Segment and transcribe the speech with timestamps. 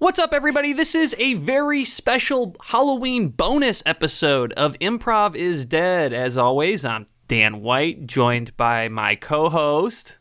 [0.00, 0.72] What's up, everybody?
[0.72, 6.12] This is a very special Halloween bonus episode of Improv is Dead.
[6.12, 10.18] As always, I'm Dan White, joined by my co host.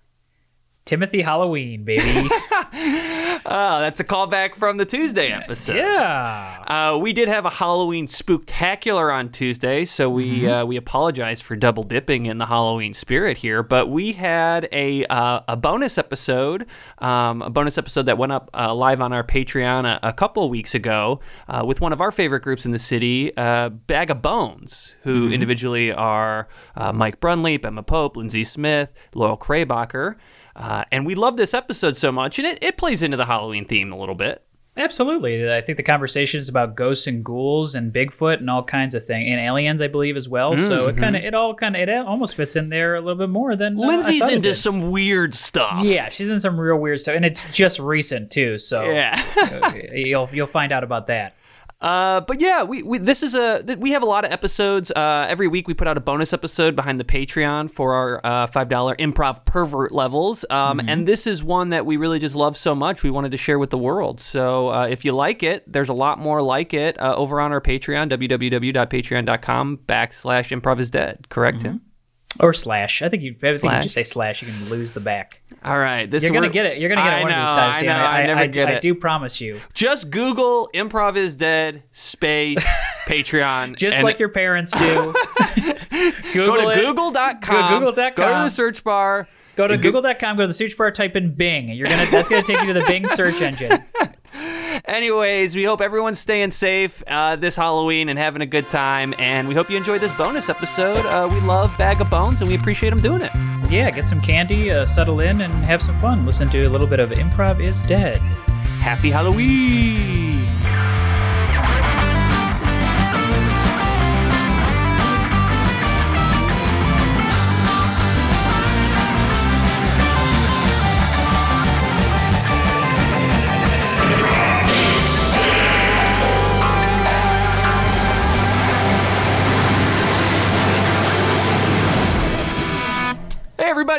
[0.85, 2.27] Timothy Halloween, baby.
[3.49, 5.77] Oh, that's a callback from the Tuesday episode.
[5.77, 6.63] yeah.
[6.67, 10.49] Uh, we did have a Halloween spooktacular on Tuesday, so we Mm-hmm.
[10.49, 13.63] uh, we apologize for double dipping in the Halloween spirit here.
[13.63, 16.65] But we had a uh, a bonus episode,
[16.99, 20.43] um, a bonus episode that went up uh, live on our Patreon a, a couple
[20.43, 24.09] of weeks ago uh, with one of our favorite groups in the city, uh, Bag
[24.09, 25.33] of Bones, who Mm-hmm.
[25.33, 30.15] individually are uh, Mike Brunleap, Emma Pope, Lindsay Smith, Laurel Kraybacher.
[30.57, 33.63] Uh, and we love this episode so much, and it, it plays into the Halloween
[33.63, 34.43] theme a little bit.
[34.75, 35.51] Absolutely.
[35.51, 39.03] I think the conversation is about ghosts and ghouls and Bigfoot and all kinds of
[39.03, 40.55] things, and aliens, I believe, as well.
[40.55, 43.17] So it kind of, it all kind of, it almost fits in there a little
[43.17, 45.83] bit more than uh, I Lindsay's into some weird stuff.
[45.83, 48.59] Yeah, she's in some real weird stuff, and it's just recent too.
[48.59, 49.73] So Yeah.
[49.93, 51.35] you'll you'll find out about that.
[51.79, 54.89] Uh, but yeah, we, we this is a we have a lot of episodes.
[54.91, 58.47] Uh, every week we put out a bonus episode behind the Patreon for our uh,
[58.47, 60.43] five dollar improv pervert levels.
[60.49, 63.03] Um, and this is one that we really just love so much.
[63.03, 64.19] We wanted to share with the world.
[64.19, 67.51] So uh, if you like it, there's a lot more like it uh, over on
[67.51, 71.29] our Patreon www.patreon.com backslash improv is dead.
[71.29, 71.81] Correct, Tim?
[72.39, 73.01] Or slash.
[73.01, 73.35] I think you.
[73.41, 73.75] I think Slash?
[73.77, 74.41] you just say slash.
[74.41, 75.41] You can lose the back.
[75.63, 76.77] All right, this You're gonna we're- get it.
[76.77, 78.47] You're gonna get I it one know, of these times, I know, I, never I,
[78.47, 78.75] get it.
[78.75, 79.59] I do promise you.
[79.73, 82.63] Just Google improv is dead space
[83.07, 83.75] Patreon.
[83.77, 84.77] Just and like your parents do.
[86.33, 86.75] go to it.
[86.85, 87.81] google.com.
[87.81, 89.27] Go to Go to the search bar.
[89.55, 91.69] Go to google.com, go to the search bar, type in Bing.
[91.69, 93.83] You're gonna that's gonna take you to the Bing search engine.
[94.87, 99.13] Anyways, we hope everyone's staying safe uh, this Halloween and having a good time.
[99.19, 101.05] And we hope you enjoyed this bonus episode.
[101.05, 103.31] Uh, we love Bag of Bones and we appreciate them doing it.
[103.69, 106.25] Yeah, get some candy, uh, settle in, and have some fun.
[106.25, 108.19] Listen to a little bit of Improv is Dead.
[108.79, 110.36] Happy Halloween!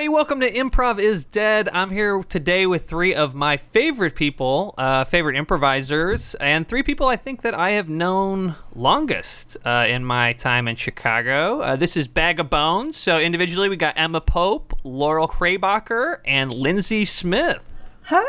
[0.08, 1.68] Everybody, welcome to Improv is Dead.
[1.70, 7.06] I'm here today with three of my favorite people, uh, favorite improvisers, and three people
[7.08, 11.60] I think that I have known longest uh, in my time in Chicago.
[11.60, 12.96] Uh, this is Bag of Bones.
[12.96, 17.62] So individually, we got Emma Pope, Laurel Kraybacher, and Lindsay Smith.
[18.04, 18.24] Hi.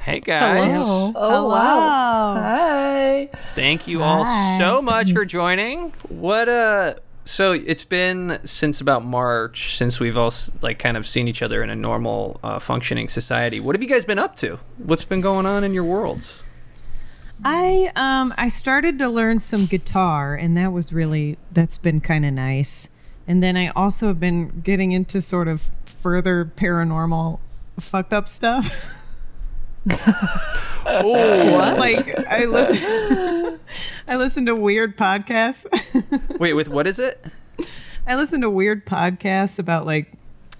[0.00, 0.72] Hey guys.
[0.74, 1.48] Oh Hello.
[1.48, 2.34] wow.
[2.34, 3.30] Hi.
[3.54, 4.26] Thank you all
[4.58, 5.92] so much for joining.
[6.08, 6.94] What uh
[7.26, 10.32] so it's been since about March since we've all
[10.62, 13.60] like kind of seen each other in a normal uh, functioning society.
[13.60, 14.58] What have you guys been up to?
[14.78, 16.44] What's been going on in your worlds?
[17.44, 22.24] I um I started to learn some guitar and that was really that's been kind
[22.24, 22.88] of nice.
[23.28, 27.40] And then I also have been getting into sort of further paranormal
[27.80, 28.70] fucked up stuff.
[30.86, 32.76] Oh, like I listen
[34.08, 35.66] I listen to weird podcasts.
[36.38, 37.24] wait, with what is it?
[38.06, 40.12] I listen to weird podcasts about like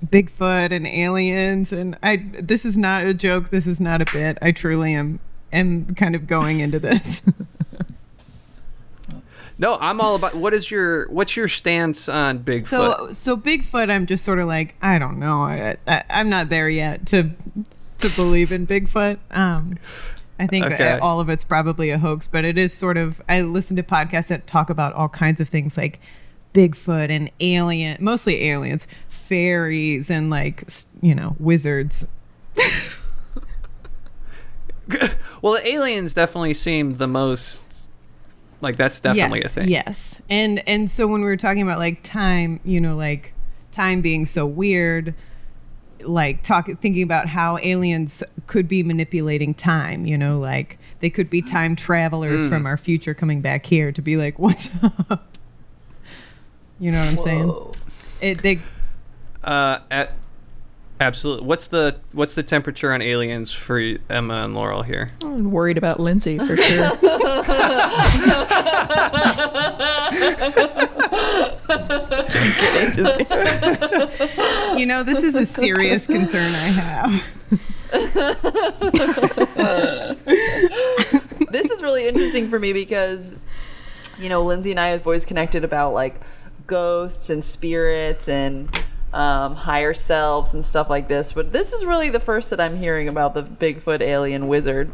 [0.05, 4.39] Bigfoot and aliens and I this is not a joke, this is not a bit.
[4.43, 5.21] I truly am
[5.53, 7.23] am kind of going into this.
[9.59, 10.35] No, I'm all about.
[10.35, 12.67] What is your what's your stance on Bigfoot?
[12.67, 15.43] So so Bigfoot, I'm just sort of like I don't know.
[15.43, 17.31] I, I I'm not there yet to
[17.99, 19.19] to believe in Bigfoot.
[19.31, 19.79] Um,
[20.39, 20.99] I think Okay.
[20.99, 23.21] all of it's probably a hoax, but it is sort of.
[23.29, 26.01] I listen to podcasts that talk about all kinds of things like
[26.53, 30.65] Bigfoot and alien, mostly aliens, fairies, and like
[31.01, 32.07] you know wizards.
[35.43, 37.63] well, the aliens definitely seem the most
[38.61, 39.69] like that's definitely yes, a thing.
[39.69, 43.33] Yes, and and so when we were talking about like time, you know, like
[43.73, 45.15] time being so weird,
[46.03, 50.07] like talking thinking about how aliens could be manipulating time.
[50.07, 54.03] You know, like they could be time travelers from our future coming back here to
[54.03, 54.71] be like, "What's
[55.11, 55.37] up?"
[56.79, 57.75] You know what I'm saying?
[58.21, 58.61] It they
[59.43, 60.13] Uh, at,
[61.01, 61.47] absolutely.
[61.47, 65.09] What's the what's the temperature on aliens for Emma and Laurel here?
[65.23, 66.91] I'm worried about Lindsay for sure.
[72.29, 72.93] just kidding.
[72.93, 74.39] Just kidding.
[74.79, 77.23] you know this is a serious concern I have.
[81.51, 83.37] this is really interesting for me because
[84.19, 86.21] you know lindsay and i have always connected about like
[86.67, 88.69] ghosts and spirits and
[89.13, 92.77] um, higher selves and stuff like this but this is really the first that i'm
[92.77, 94.91] hearing about the bigfoot alien wizard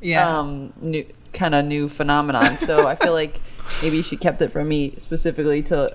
[0.00, 0.38] Yeah.
[0.38, 1.04] um, new
[1.34, 2.56] kind of new phenomenon.
[2.56, 3.38] So I feel like
[3.82, 5.94] maybe she kept it from me specifically to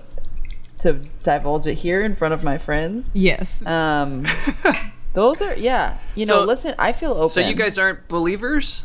[0.80, 0.92] to
[1.22, 3.10] divulge it here in front of my friends.
[3.14, 3.64] yes.
[3.66, 4.26] Um,
[5.14, 5.98] those are yeah.
[6.14, 7.30] You know, So- listen, I feel open.
[7.30, 8.84] So you guys aren't believers?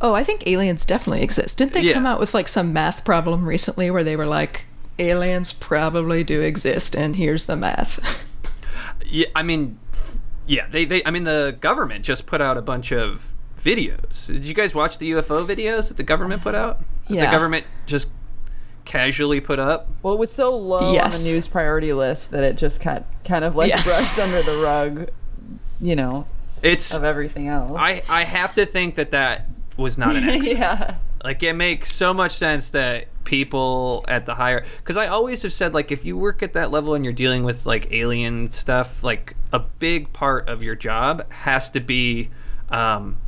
[0.00, 1.58] Oh, I think aliens definitely exist.
[1.58, 1.94] Didn't they Yeah.
[1.94, 4.66] come out with like some math problem recently where they were like,
[4.98, 8.00] aliens probably do exist, and here's the math.
[9.06, 9.78] Yeah, I mean,
[10.46, 14.26] yeah, they, they I mean the government just put out a bunch of videos.
[14.26, 16.80] Did you guys watch the UFO videos that the government put out?
[17.08, 17.24] That Yeah.
[17.26, 18.10] The government just
[18.84, 19.88] casually put up.
[20.02, 21.18] Well, it was so low Yes.
[21.20, 23.82] on the news priority list that it just kind kind of like Yeah.
[23.82, 25.10] brushed under the rug.
[25.80, 26.26] You know,
[26.62, 27.76] It's of everything else.
[27.80, 29.46] I I have to think that that
[29.76, 30.58] was not an accident.
[30.58, 30.94] yeah.
[31.22, 35.52] Like it makes so much sense that people at the higher because I always have
[35.52, 39.02] said like if you work at that level and you're dealing with like alien stuff,
[39.04, 42.30] like a big part of your job has to be
[42.70, 43.18] um,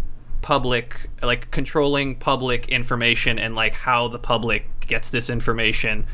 [0.42, 6.06] public, like controlling public information and like how the public gets this information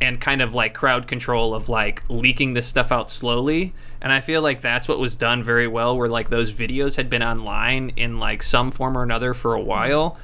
[0.00, 3.74] and kind of like crowd control of like leaking this stuff out slowly.
[4.00, 7.08] And I feel like that's what was done very well, where like those videos had
[7.08, 10.18] been online in like some form or another for a while.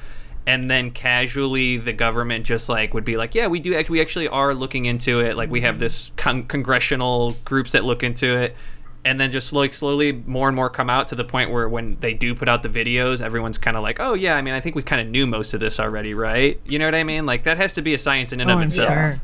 [0.46, 4.00] And then casually the government just like would be like, yeah, we do, act- we
[4.00, 5.36] actually are looking into it.
[5.36, 8.56] Like we have this con- congressional groups that look into it.
[9.04, 11.96] And then just like slowly more and more come out to the point where when
[12.00, 14.60] they do put out the videos, everyone's kind of like, oh yeah, I mean, I
[14.60, 16.60] think we kind of knew most of this already, right?
[16.66, 17.26] You know what I mean?
[17.26, 18.92] Like that has to be a science in and Oh, of I'm itself.
[18.92, 19.14] sure.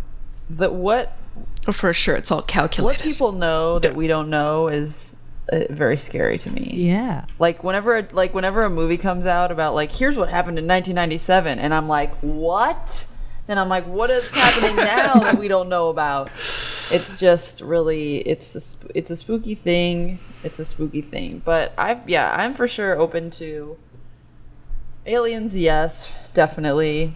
[0.50, 1.16] The what
[1.66, 3.14] oh, For sure, it's all calculated what calculated.
[3.14, 5.14] people know that we don't know is
[5.50, 6.70] uh, very scary to me.
[6.74, 7.24] Yeah.
[7.38, 11.58] Like whenever like whenever a movie comes out about like here's what happened in 1997
[11.58, 13.06] and I'm like, "What?"
[13.46, 16.28] Then I'm like, "What is happening now that we don't know about?"
[16.90, 20.18] It's just really it's a sp- it's a spooky thing.
[20.42, 21.42] It's a spooky thing.
[21.44, 23.78] But I yeah, I'm for sure open to
[25.06, 27.14] aliens, yes, definitely.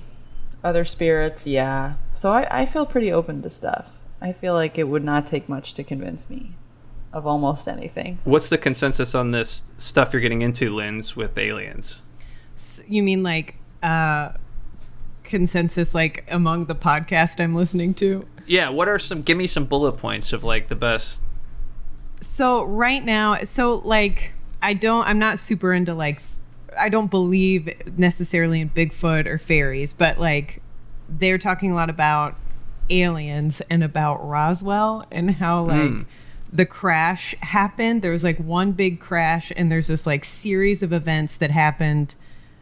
[0.64, 1.94] Other spirits, yeah.
[2.14, 3.98] So I, I feel pretty open to stuff.
[4.20, 6.52] I feel like it would not take much to convince me
[7.12, 8.18] of almost anything.
[8.24, 12.02] What's the consensus on this stuff you're getting into, Linz, with aliens?
[12.56, 14.32] S- You mean like uh
[15.24, 18.26] consensus like among the podcast I'm listening to?
[18.46, 19.22] Yeah, what are some?
[19.22, 21.22] Give me some bullet points of like the best.
[22.20, 24.32] So right now, so like
[24.62, 26.22] I don't I'm not super into like
[26.78, 27.68] I don't believe
[27.98, 30.62] necessarily in Bigfoot or fairies, but like
[31.08, 32.36] they're talking a lot about
[32.90, 36.06] aliens and about Roswell and how like
[36.52, 38.02] the crash happened.
[38.02, 42.14] There was like one big crash and there's this like series of events that happened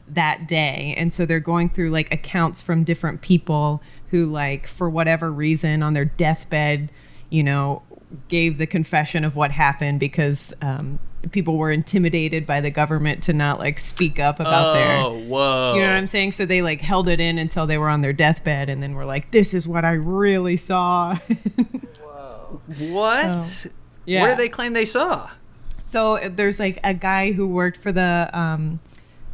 [0.09, 0.95] that day.
[0.97, 5.83] And so they're going through like accounts from different people who like for whatever reason
[5.83, 6.91] on their deathbed,
[7.31, 7.83] you know,
[8.29, 10.99] gave the confession of what happened because um,
[11.31, 15.75] people were intimidated by the government to not like speak up about their oh, whoa!
[15.75, 16.33] you know what I'm saying?
[16.33, 19.05] So they like held it in until they were on their deathbed and then were
[19.05, 21.17] like, this is what I really saw.
[21.17, 22.61] Whoa.
[22.79, 23.67] What?
[23.67, 23.71] Oh.
[24.11, 24.23] Yeah.
[24.23, 25.31] What do they claim they saw?
[25.79, 28.81] so there's like a guy who worked for the um,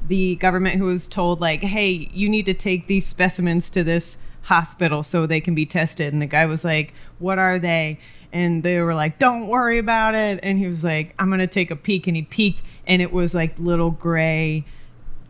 [0.07, 4.17] the government who was told like, hey, you need to take these specimens to this
[4.43, 6.13] hospital so they can be tested.
[6.13, 7.99] And the guy was like, what are they?
[8.33, 10.41] And they were like, don't worry about it.
[10.43, 12.07] And he was like, I'm going to take a peek.
[12.07, 14.65] And he peeked and it was like little gray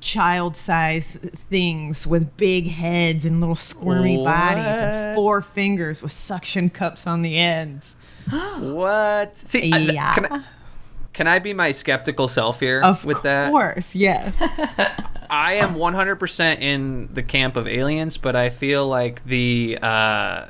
[0.01, 1.17] child size
[1.51, 7.23] things with big heads and little squirmy bodies and four fingers with suction cups on
[7.23, 7.97] the ends.
[8.61, 9.37] What?
[9.37, 10.45] See, I- can, I,
[11.13, 13.47] can I be my skeptical self here Of with that?
[13.47, 14.37] Of course, yes.
[15.31, 20.47] I am 100% in the camp of aliens, but I feel like the uh,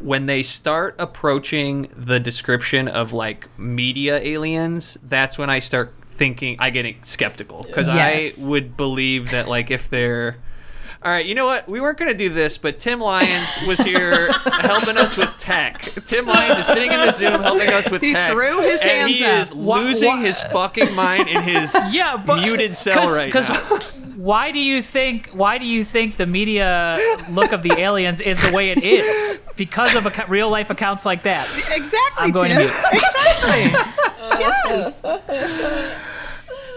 [0.00, 6.56] when they start approaching the description of like media aliens, that's when I start thinking
[6.60, 8.42] I get skeptical because Yes.
[8.42, 10.36] I would believe that like if they're
[11.04, 11.68] all right, you know what?
[11.68, 15.82] We weren't going to do this, but Tim Lyons was here helping us with tech.
[15.82, 18.32] Tim Lyons is sitting in the Zoom helping us with He tech.
[18.32, 19.58] threw his and he hands is up.
[19.58, 23.56] Wha- losing wha- his fucking mind in his Yeah, but muted cell right cause now.
[24.16, 26.98] why do you think why do you think the media
[27.30, 29.42] look of the aliens is the way it is?
[29.56, 31.44] Because of acco- real life accounts like that.
[31.70, 32.16] Exactly.
[32.16, 32.72] I'm going to mute.
[32.92, 33.64] Exactly.
[34.40, 35.00] yes.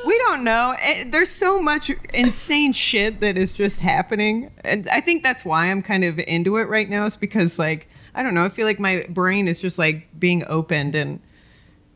[0.07, 0.75] We don't know.
[0.79, 4.49] Eh, There's so much insane shit that is just happening.
[4.63, 7.87] And I think that's why I'm kind of into it right now, is because, like,
[8.15, 11.19] I don't know, I feel like my brain is just like being opened and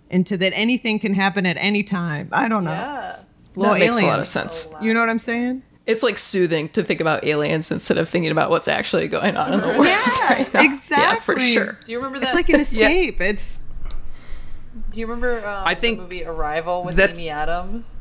[0.10, 2.30] into that anything can happen at any time.
[2.32, 2.72] I don't know.
[2.72, 3.20] Yeah.
[3.56, 4.74] Little that makes a lot of sense.
[4.82, 5.63] You know what I'm saying?
[5.88, 9.53] It's like soothing to think about aliens instead of thinking about what's actually going on
[9.53, 9.86] in the world.
[9.86, 10.62] Yeah, right now.
[10.63, 11.03] exactly.
[11.03, 11.77] Yeah, for sure.
[11.86, 12.27] Do you remember that?
[12.27, 13.20] It's like an escape.
[13.20, 13.62] It's
[14.91, 18.00] Do you remember um, I think the movie Arrival with that's- Amy Adams?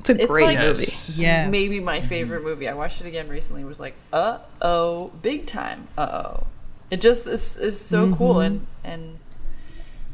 [0.00, 0.94] It's a It's great like- movie.
[1.14, 2.68] Yeah, maybe my favorite movie.
[2.68, 3.62] I watched it again recently.
[3.62, 5.88] It was like, uh oh, big time.
[5.98, 6.02] Uh
[6.40, 6.46] oh.
[6.90, 9.18] It just is is so cool and and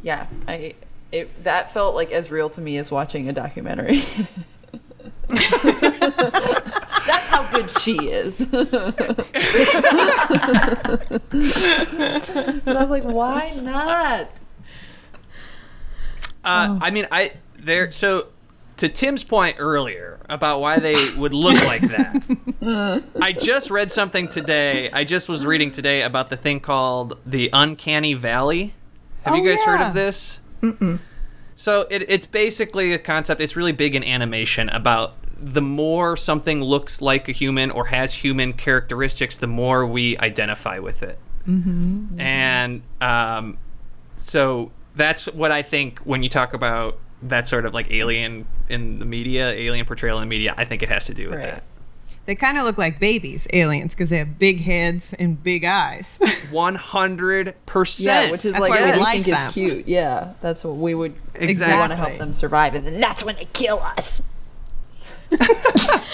[0.03, 0.75] yeah, I
[1.13, 3.99] it that felt like as real to me as watching a documentary.
[5.29, 8.49] That's how good she is.
[8.53, 8.67] I
[12.67, 14.29] was like, why not?
[16.45, 17.91] Uh, I mean, I there.
[17.91, 18.29] So
[18.77, 24.29] to Tim's point earlier about why they would look like that, I just read something
[24.29, 24.91] today.
[24.91, 28.75] I just was reading today about the thing called the uncanny valley.
[29.25, 30.41] Have Oh, you guys heard of this?
[31.57, 33.41] So it, it's basically a concept.
[33.41, 38.13] It's really big in animation about the more something looks like a human or has
[38.15, 41.19] human characteristics, the more we identify with it.
[41.47, 42.21] Mm-hmm.
[42.21, 43.59] And um,
[44.17, 48.99] so that's what I think when you talk about that sort of like alien in
[48.99, 50.55] the media, alien portrayal in the media.
[50.57, 51.47] I think it has to do with Right.
[51.55, 51.63] that.
[52.27, 56.19] They kind of look like babies, aliens, because they have big heads and big eyes.
[56.51, 58.27] One hundred percent.
[58.27, 59.49] Yeah, which is That's like why what we we like think them.
[59.49, 59.87] is cute.
[59.89, 61.79] Yeah, that's what we would Exactly.
[61.79, 64.23] want to help them survive, and then that's when they kill us.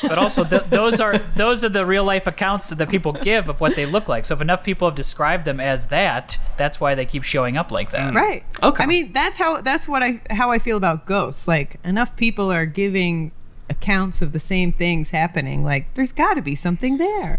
[0.02, 3.60] But also, th- those are those are the real life accounts that people give of
[3.60, 4.24] what they look like.
[4.24, 7.70] So if enough people have described them as that, that's why they keep showing up
[7.70, 8.14] like that.
[8.14, 8.42] right.
[8.62, 8.82] Okay.
[8.82, 11.46] I mean, that's how that's what I how I feel about ghosts.
[11.46, 13.30] Like enough people are giving
[13.68, 15.64] accounts of the same things happening.
[15.64, 17.38] Like there's got to be something there.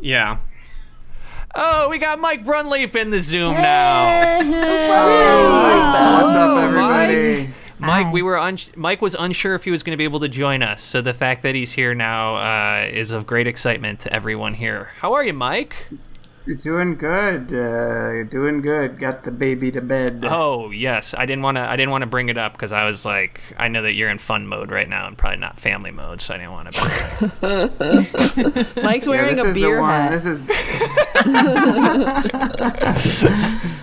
[0.00, 0.38] Yeah.
[1.54, 4.38] Oh, we got Mike Brunleap in the Zoom now.
[4.40, 7.46] Oh, What's up, everybody?
[7.46, 7.54] Mike,
[8.12, 10.62] we were un- Mike was unsure if he was going to be able to join
[10.62, 14.54] us, so the fact that he's here now uh, is of great excitement to everyone
[14.54, 14.90] here.
[14.98, 15.88] How are you, Mike?
[16.44, 17.52] You're doing good.
[17.52, 18.98] Uh, doing good.
[18.98, 20.24] Got the baby to bed.
[20.28, 21.60] Oh yes, I didn't want to.
[21.60, 24.08] I didn't want to bring it up because I was like, I know that you're
[24.08, 27.32] in fun mode right now and probably not family mode, so I didn't want to.
[27.40, 27.80] Bring it
[28.76, 28.76] up.
[28.82, 29.90] Mike's yeah, wearing this a is the beer one.
[29.90, 30.10] hat.
[30.10, 30.42] This is.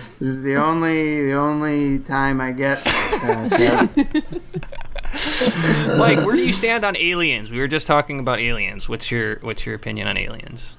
[0.20, 2.80] this is the only the only time I get.
[2.86, 3.48] Uh,
[3.88, 4.22] to
[5.96, 7.50] Mike, where do you stand on aliens?
[7.50, 8.88] We were just talking about aliens.
[8.88, 10.76] What's your What's your opinion on aliens?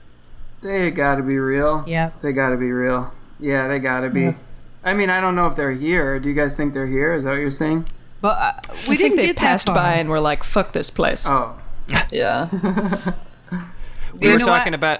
[0.62, 1.84] they gotta be real.
[1.88, 2.12] Yeah.
[2.22, 3.12] They gotta be real.
[3.40, 4.36] Yeah, they gotta be.
[4.84, 6.20] I mean, I don't know if they're here.
[6.20, 7.14] Do you guys think they're here?
[7.14, 7.88] Is that what you're saying?
[8.22, 8.54] But uh,
[8.88, 9.84] we I think didn't they get passed that far.
[9.84, 11.60] by and were like, "Fuck this place." Oh,
[12.12, 12.48] yeah.
[14.14, 14.76] We You were talking what?
[14.76, 15.00] about.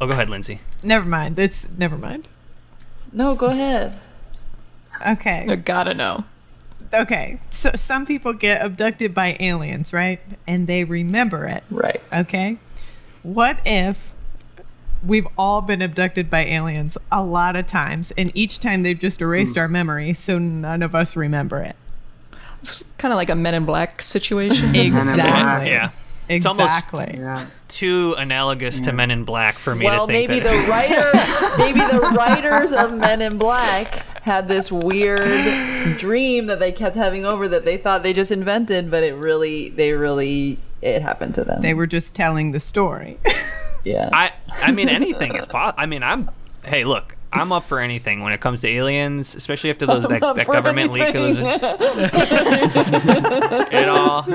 [0.00, 0.60] Oh, go ahead, Lindsay.
[0.82, 1.38] Never mind.
[1.38, 2.28] It's never mind.
[3.12, 3.98] No, go ahead.
[5.06, 5.46] Okay.
[5.48, 6.24] I gotta know.
[6.92, 7.40] Okay.
[7.50, 10.20] So some people get abducted by aliens, right?
[10.46, 11.62] And they remember it.
[11.70, 12.02] Right.
[12.12, 12.58] Okay.
[13.22, 14.12] What if
[15.04, 19.20] we've all been abducted by aliens a lot of times, and each time they've just
[19.20, 19.60] erased hmm.
[19.60, 21.76] our memory, so none of us remember it?
[22.60, 24.74] It's kind of like a Men in Black situation.
[24.74, 25.70] Exactly.
[25.70, 25.90] Yeah,
[26.28, 27.46] It's almost- yeah.
[27.68, 30.66] too analogous to Men in Black for me Well, to think maybe that.
[30.66, 36.72] the writer, maybe the writers of Men in Black had this weird dream that they
[36.72, 41.00] kept having over that they thought they just invented, but it really, they really, it
[41.02, 41.62] happened to them.
[41.62, 43.18] They were just telling the story.
[43.84, 44.10] yeah.
[44.12, 45.80] I I mean anything is possible.
[45.80, 46.30] I mean I'm
[46.64, 50.22] hey look I'm up for anything when it comes to aliens, especially after those that,
[50.22, 51.14] up that for government leak.
[51.14, 51.46] anything.
[53.70, 54.24] It all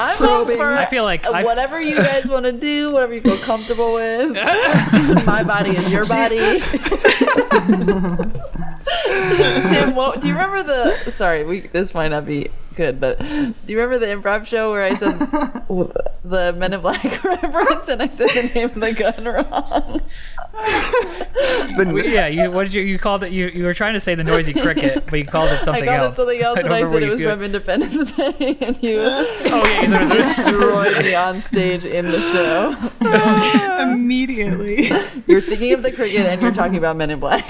[0.00, 3.20] I'm up for I feel like I- whatever you guys want to do, whatever you
[3.20, 4.32] feel comfortable with.
[5.26, 6.38] My body is your body.
[9.68, 10.94] Tim, what, do you remember the?
[11.10, 14.82] Sorry, we this might not be good, but do you remember the improv show where
[14.82, 15.18] I said
[16.24, 20.00] the Men in Black reference and I said the name of the gun wrong?
[22.04, 23.32] yeah, you what did you you called it?
[23.32, 25.84] You you were trying to say the noisy cricket, but you called it I something
[25.84, 26.12] called else.
[26.14, 28.82] it something else, I and don't I remember said it was from Independence Day, and
[28.82, 32.76] you Oh yeah, there destroyed me on stage in the show.
[33.82, 34.90] Immediately.
[35.26, 37.44] You're thinking of the cricket, and you're talking about Men in Black.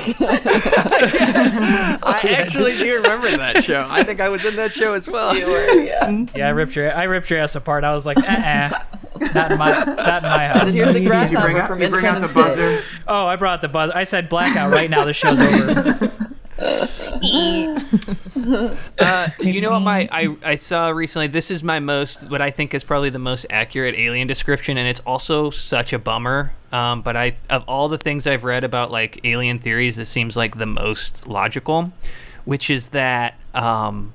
[2.05, 3.87] I actually do remember that show.
[3.89, 5.37] I think I was in that show as well.
[5.37, 6.27] yeah.
[6.35, 7.85] yeah, I ripped your I ripped your ass apart.
[7.85, 8.83] I was like, uh, uh
[9.35, 10.75] not in my not in my house.
[10.75, 12.63] Here's the You bring out, from you bring out the Independence Day.
[12.77, 12.83] buzzer.
[13.07, 13.95] Oh, I brought the buzzer.
[13.95, 15.05] I said blackout right now.
[15.05, 16.13] The show's over.
[18.99, 22.51] Uh, you know what my I, I saw recently this is my most what i
[22.51, 27.03] think is probably the most accurate alien description and it's also such a bummer um,
[27.03, 30.59] but i of all the things i've read about like alien theories this seems like
[30.59, 31.93] the most logical
[32.45, 34.13] which is that um,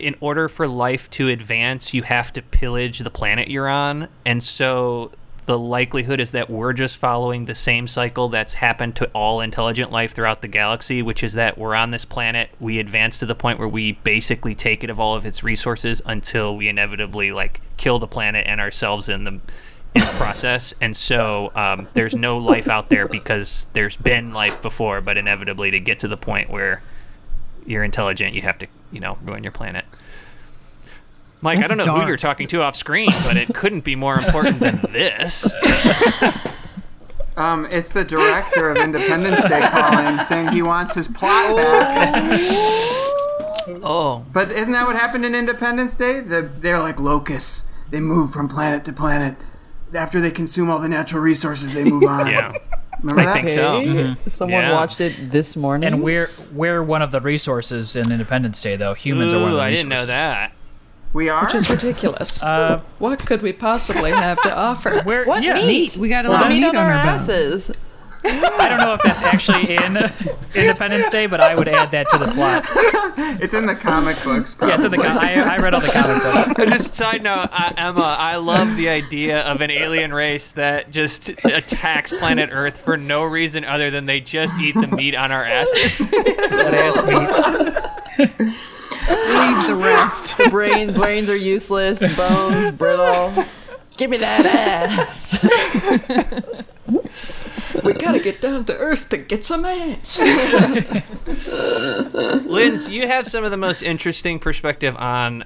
[0.00, 4.42] in order for life to advance you have to pillage the planet you're on and
[4.42, 5.10] so
[5.46, 9.92] the likelihood is that we're just following the same cycle that's happened to all intelligent
[9.92, 13.34] life throughout the galaxy, which is that we're on this planet, we advance to the
[13.34, 17.60] point where we basically take it of all of its resources until we inevitably like
[17.76, 19.30] kill the planet and ourselves in the
[19.94, 20.74] in the process.
[20.80, 25.70] And so um, there's no life out there because there's been life before, but inevitably
[25.70, 26.82] to get to the point where
[27.66, 29.84] you're intelligent, you have to, you know, ruin your planet.
[31.42, 34.16] Mike, I don't know who you're talking to off screen, but it couldn't be more
[34.18, 35.54] important than this.
[37.36, 42.40] Um, it's the director of Independence Day calling, saying he wants his plot back.
[43.82, 46.20] Oh, But isn't that what happened in Independence Day?
[46.20, 47.68] The, they're like locusts.
[47.90, 49.36] They move from planet to planet.
[49.94, 52.26] After they consume all the natural resources, they move on.
[52.28, 52.54] yeah.
[53.02, 53.32] Remember I that?
[53.34, 53.76] think so.
[53.76, 53.86] Okay.
[53.86, 54.16] Mhm.
[54.28, 54.72] Someone Yeah.
[54.72, 55.86] watched it this morning.
[55.92, 58.94] And we're we're one of the resources in Independence Day, though.
[58.94, 59.88] Humans are one of Ooh, the I resources.
[59.90, 60.52] didn't know that.
[61.12, 61.44] We are.
[61.44, 62.42] Which is ridiculous.
[62.42, 65.00] Uh, what could we possibly have to offer?
[65.04, 65.96] where, what yeah, meat?
[65.96, 67.22] We got a The lot of meat meat on on our our bones.
[67.28, 67.70] asses.
[68.58, 69.96] I don't know if that's actually in
[70.54, 72.64] Independence Day, but I would add that to the plot.
[73.40, 74.56] it's in the comic books.
[74.60, 74.96] Yeah, it's in the.
[74.96, 76.70] Com- I, I read all the comic books.
[76.70, 81.28] Just side note, uh, Emma, I love the idea of an alien race that just
[81.44, 85.44] attacks planet Earth for no reason other than they just eat the meat on our
[85.44, 85.98] asses.
[86.10, 88.26] That ass meat.
[89.08, 90.36] Leave the rest.
[90.50, 92.00] Brains, brains are useless.
[92.16, 93.32] Bones brittle.
[93.96, 95.38] Give me that ass.
[97.86, 100.20] We gotta get down to Earth to get some ass.
[102.44, 105.44] Linz, you have some of the most interesting perspective on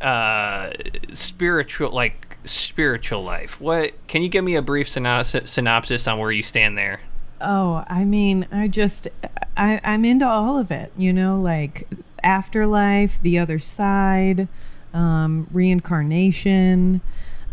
[0.00, 0.70] uh,
[1.12, 3.60] spiritual, like spiritual life.
[3.60, 7.00] What can you give me a brief synopsis, synopsis on where you stand there?
[7.40, 9.08] Oh, I mean, I just,
[9.56, 11.88] I, I'm into all of it, you know, like
[12.22, 14.46] afterlife, the other side,
[14.92, 17.00] um, reincarnation,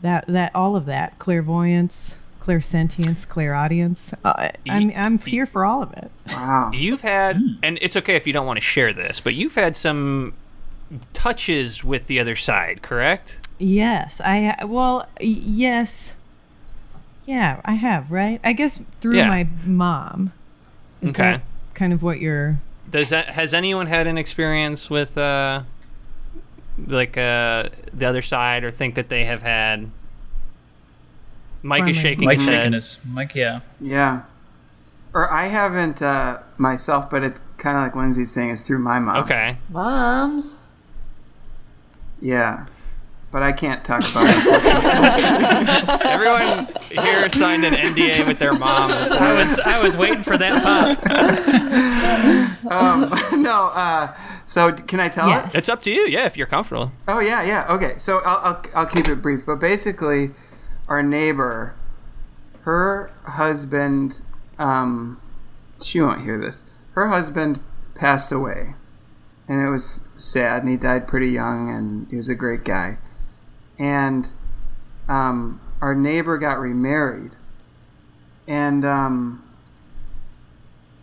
[0.00, 4.12] that, that, all of that, clairvoyance, clairsentience, clairaudience.
[4.24, 6.10] Uh, I'm, I'm here for all of it.
[6.28, 6.70] Wow.
[6.72, 9.76] You've had, and it's okay if you don't want to share this, but you've had
[9.76, 10.34] some
[11.12, 13.38] touches with the other side, correct?
[13.58, 16.14] Yes, I well, yes,
[17.26, 18.40] yeah, I have right.
[18.42, 19.28] I guess through Yeah.
[19.28, 20.32] my mom.
[21.00, 21.22] Is Okay.
[21.22, 21.42] that
[21.74, 22.58] kind of what you're?
[22.92, 25.62] Does that has anyone had an experience with uh
[26.86, 29.90] like uh the other side or think that they have had
[31.62, 32.56] Mike is shaking Mike's his head.
[32.60, 32.98] shaking his.
[33.04, 33.60] Mike, yeah.
[33.80, 34.22] Yeah.
[35.14, 38.98] Or I haven't uh, myself, but it's kind of like Lindsay's saying, it's through my
[38.98, 39.16] mom.
[39.24, 39.58] Okay.
[39.68, 40.64] Moms.
[42.20, 42.66] Yeah.
[43.30, 46.00] But I can't talk about it.
[46.04, 48.90] Everyone here signed an NDA with their mom.
[48.90, 50.98] I was I was waiting for that pop.
[52.70, 53.66] um, no.
[53.74, 55.54] Uh, so can I tell Yes.
[55.54, 55.58] it?
[55.58, 56.92] It's up to you, yeah, if you're comfortable.
[57.08, 57.66] Oh yeah, yeah.
[57.68, 59.44] Okay, so I'll, I'll I'll keep it brief.
[59.46, 60.30] But basically,
[60.88, 61.74] our neighbor,
[62.62, 64.20] her husband,
[64.58, 65.20] um,
[65.82, 66.64] she won't hear this.
[66.92, 67.60] Her husband
[67.94, 68.74] passed away,
[69.48, 70.62] and it was sad.
[70.62, 72.98] And he died pretty young, and he was a great guy.
[73.78, 74.28] And
[75.08, 77.32] um, our neighbor got remarried,
[78.46, 79.41] and um,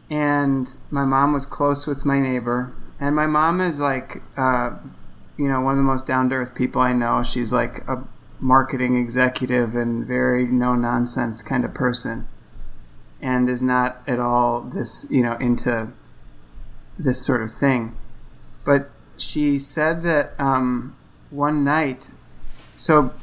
[0.10, 4.22] and my mom was close with my neighbor, and my mom is like.
[4.38, 4.72] Uh,
[5.40, 7.24] you know, one of the most down to earth people I know.
[7.24, 8.04] She's like a
[8.42, 12.28] marketing executive and very no nonsense kind of person,
[13.22, 15.94] and is not at all this, you know, into
[16.98, 17.96] this sort of thing.
[18.66, 20.98] But she said that um,
[21.30, 22.10] one night,
[22.76, 23.14] so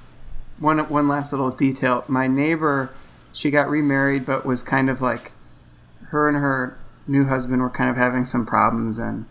[0.59, 2.03] one one last little detail.
[2.09, 2.95] My neighbor,
[3.35, 5.33] she got remarried, but was kind of like
[6.17, 9.27] her and her new husband were kind of having some problems and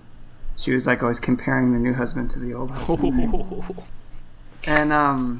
[0.56, 3.74] she was like always comparing the new husband to the old husband.
[4.67, 5.39] and um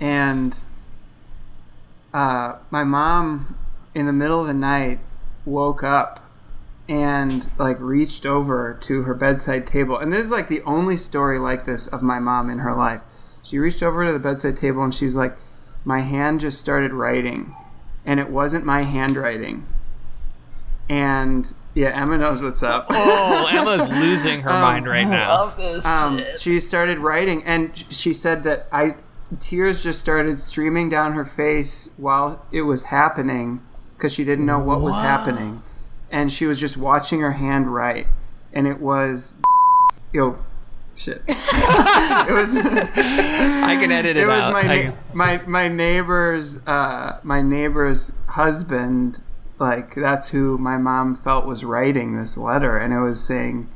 [0.00, 0.60] and
[2.14, 3.58] uh my mom
[3.94, 5.00] in the middle of the night
[5.44, 6.24] woke up
[6.88, 9.96] and like reached over to her bedside table.
[9.98, 13.02] And this is like the only story like this of my mom in her life.
[13.42, 15.36] She reached over to the bedside table and she's like
[15.84, 17.54] my hand just started writing.
[18.04, 19.66] And it wasn't my handwriting
[20.88, 25.28] and yeah emma knows what's up Oh, Emma's losing her mind right now.
[25.44, 26.38] Love this um, shit.
[26.40, 28.94] she started writing and she said that i
[29.38, 33.62] tears just started streaming down her face while it was happening
[33.96, 35.62] because she didn't know what was happening
[36.10, 38.06] and she was just watching her hand write
[38.52, 39.36] and it was
[40.12, 40.40] yo
[40.96, 44.52] shit it was I can edit it, it was out.
[44.52, 49.22] my, I- na- my my neighbor's uh, my neighbor's husband.
[49.60, 53.68] Like that's who my mom felt was writing this letter, and it was saying,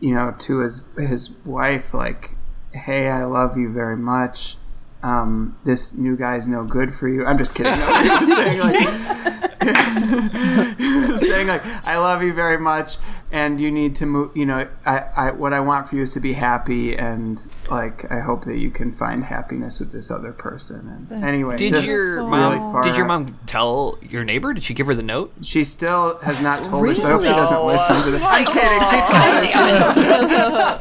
[0.00, 2.32] you know, to his his wife, like,
[2.72, 4.56] "Hey, I love you very much.
[5.00, 7.72] Um, this new guy's no good for you." I'm just kidding.
[7.76, 9.39] I'm saying like,
[11.18, 12.96] saying like, "I love you very much,
[13.30, 16.12] and you need to move." You know, I, I what I want for you is
[16.14, 20.32] to be happy, and like, I hope that you can find happiness with this other
[20.32, 21.06] person.
[21.10, 22.72] And anyway, Did just your really mom?
[22.72, 24.52] far did your mom tell your neighbor?
[24.54, 25.32] Did she give her the note?
[25.42, 28.22] She still has not told her, so I hope she doesn't listen to this.
[28.24, 29.48] I'm Oh, kidding.
[29.48, 30.78] She told oh,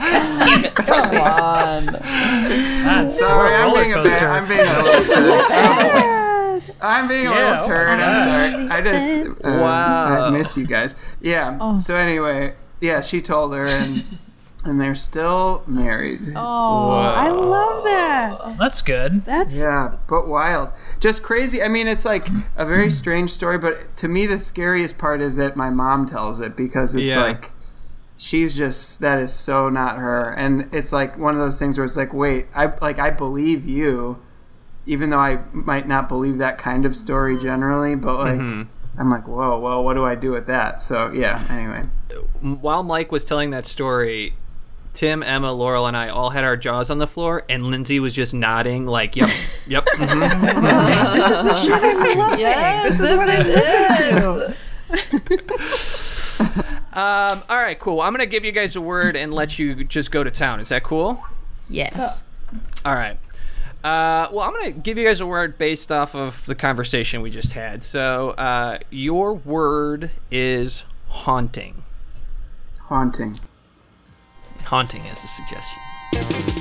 [0.64, 0.72] her.
[0.76, 1.86] Come on.
[1.86, 4.24] That's Sorry, a I'm being a bad.
[4.24, 5.06] I'm being a little
[5.46, 6.16] turd.
[6.82, 7.90] I'm being a Yeah, little oh turd.
[7.90, 8.68] I'm sorry.
[8.70, 10.26] I just um, Wow.
[10.26, 10.96] I miss you guys.
[11.22, 11.78] Yeah.
[11.80, 14.04] So anyway, yeah, she told her, and
[14.66, 16.34] and they're still married.
[16.36, 18.58] Oh, I love that.
[18.58, 19.24] That's good.
[19.26, 20.70] That's Yeah, but wild.
[21.00, 21.62] Just crazy.
[21.64, 25.36] I mean, it's like a very strange story, but to me, the scariest part is
[25.38, 27.22] that my mom tells it because it's Yeah.
[27.24, 27.52] like
[28.18, 31.86] she's just that is so not her, and it's like one of those things where
[31.86, 34.20] it's like, wait, I like I believe you,
[34.90, 38.42] even though I might not believe that kind of story generally, but like.
[38.98, 40.82] I'm like, whoa, well, what do I do with that?
[40.82, 41.84] So, yeah, anyway.
[42.42, 44.34] While Mike was telling that story,
[44.92, 48.14] Tim, Emma, Laurel, and I all had our jaws on the floor, and Lindsay was
[48.14, 49.30] just nodding, like, "Yep,
[49.68, 50.10] yep." mhm.
[52.40, 53.48] Yes, this, is what it
[54.92, 55.96] is.
[56.92, 58.02] Um, all right, cool.
[58.02, 60.60] I'm gonna give you guys a word and let you just go to town.
[60.60, 61.24] Is that cool?
[61.70, 62.24] yes.
[62.84, 63.18] All right.
[63.84, 67.22] Uh, well, I'm going to give you guys a word based off of the conversation
[67.22, 67.84] we just had.
[67.84, 71.84] So, uh, your word is haunting.
[72.82, 73.40] Haunting.
[74.66, 76.59] Haunting is the suggestion.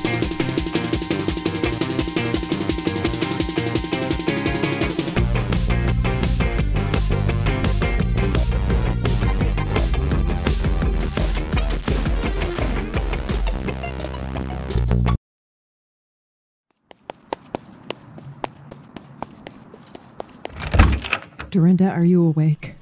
[21.51, 22.75] Dorinda, are you awake?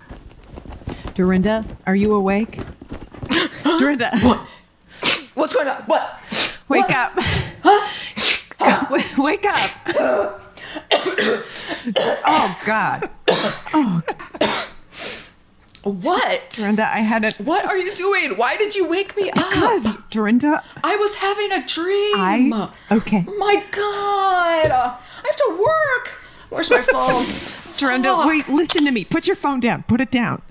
[1.14, 2.60] Dorinda, are you awake?
[3.78, 4.48] Dorinda, what?
[5.34, 5.82] What's going on?
[5.82, 6.20] What?
[6.68, 7.14] wake up.
[8.88, 9.70] W- wake up.
[12.26, 13.10] oh God.
[13.78, 14.02] Oh.
[15.82, 16.56] What?
[16.58, 18.36] Dorinda, I had a What are you doing?
[18.36, 19.52] Why did you wake me up?
[19.52, 22.14] Cuz, Dorinda, I was having a dream.
[22.16, 23.24] I okay.
[23.38, 24.70] My God.
[24.72, 26.08] I have to work.
[26.48, 27.62] Where's my phone?
[27.78, 28.26] Dorinda, Fuck.
[28.26, 29.04] wait, listen to me.
[29.04, 29.82] Put your phone down.
[29.84, 30.42] Put it down.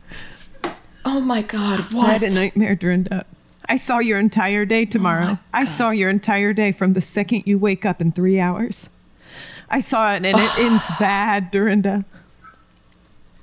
[1.04, 1.80] Oh my God.
[1.94, 2.10] what?
[2.10, 3.26] I had a nightmare, Dorinda.
[3.68, 5.32] I saw your entire day tomorrow.
[5.32, 8.90] Oh I saw your entire day from the second you wake up in three hours.
[9.70, 12.06] I saw it and it ends bad, Dorinda.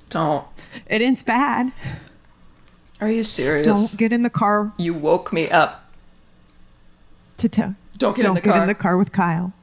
[0.09, 0.45] Don't.
[0.89, 1.71] It ends bad.
[3.01, 3.65] Are you serious?
[3.67, 5.83] Don't get in the car You woke me up.
[7.37, 7.75] to tell.
[7.97, 8.61] Don't get in Don't the get car.
[8.61, 9.53] in the car with Kyle.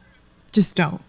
[0.52, 1.00] Just don't.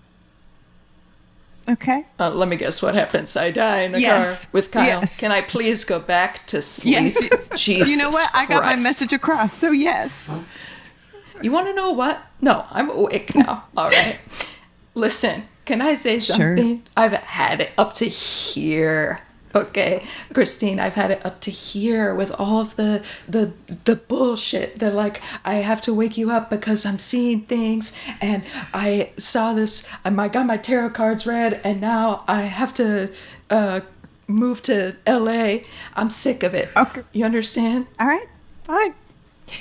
[1.69, 2.05] Okay.
[2.19, 3.37] Uh, let me guess what happens.
[3.37, 4.45] I die in the Yes.
[4.45, 4.85] car with Kyle.
[5.01, 5.19] Yes.
[5.19, 6.93] Can I please go back to sleep?
[6.93, 7.23] Yes.
[7.55, 8.29] Jesus You know what?
[8.33, 9.53] I got my message across.
[9.53, 10.29] So yes.
[11.41, 12.19] You want to know what?
[12.41, 13.65] No, I'm awake now.
[13.77, 14.17] All right.
[14.95, 16.43] Listen, can I say something?
[16.43, 16.57] Sure.
[16.57, 16.83] something?
[16.97, 19.19] I've had it up to here.
[19.71, 23.51] Okay, Christine, I've had it up to here with all of the the
[23.83, 24.79] the bullshit.
[24.79, 29.53] That like I have to wake you up because I'm seeing things, and I saw
[29.53, 29.87] this.
[30.05, 33.13] I got my tarot cards read, and now I have to
[33.49, 33.81] uh,
[34.27, 35.65] move to L.A.
[35.95, 36.69] I'm sick of it.
[36.75, 37.01] Okay.
[37.13, 37.87] you understand?
[37.99, 38.27] All right.
[38.63, 38.93] Fine.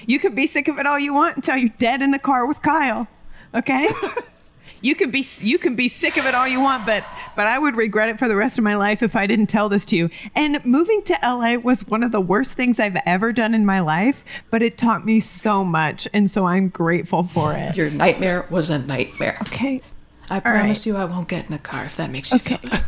[0.07, 2.47] You can be sick of it all you want until you're dead in the car
[2.47, 3.09] with Kyle.
[3.55, 3.89] Okay?
[4.83, 7.05] you can be you can be sick of it all you want, but
[7.37, 9.69] but I would regret it for the rest of my life if I didn't tell
[9.69, 10.11] this to you.
[10.35, 13.81] And moving to LA was one of the worst things I've ever done in my
[13.81, 17.77] life, but it taught me so much, and so I'm grateful for it.
[17.77, 19.39] Your nightmare was a nightmare.
[19.43, 19.83] Okay.
[20.31, 20.43] I right.
[20.43, 22.57] promise you I won't get in the car if that makes you Okay.
[22.57, 22.85] feel better.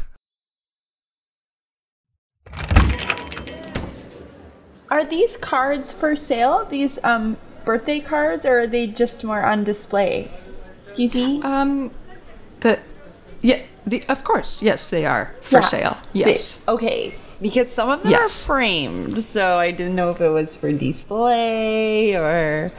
[4.91, 6.67] Are these cards for sale?
[6.71, 10.31] These um birthday cards, or are they just more on display?
[10.93, 11.41] Excuse me.
[11.43, 11.91] Um,
[12.61, 12.79] the,
[13.41, 15.67] yeah, the, of course, yes, they are for Yeah.
[15.67, 15.97] sale.
[16.13, 16.63] They- Yes.
[16.69, 17.15] okay.
[17.41, 18.45] Because some of them Yes.
[18.45, 22.71] are framed, so I didn't know if it was for display or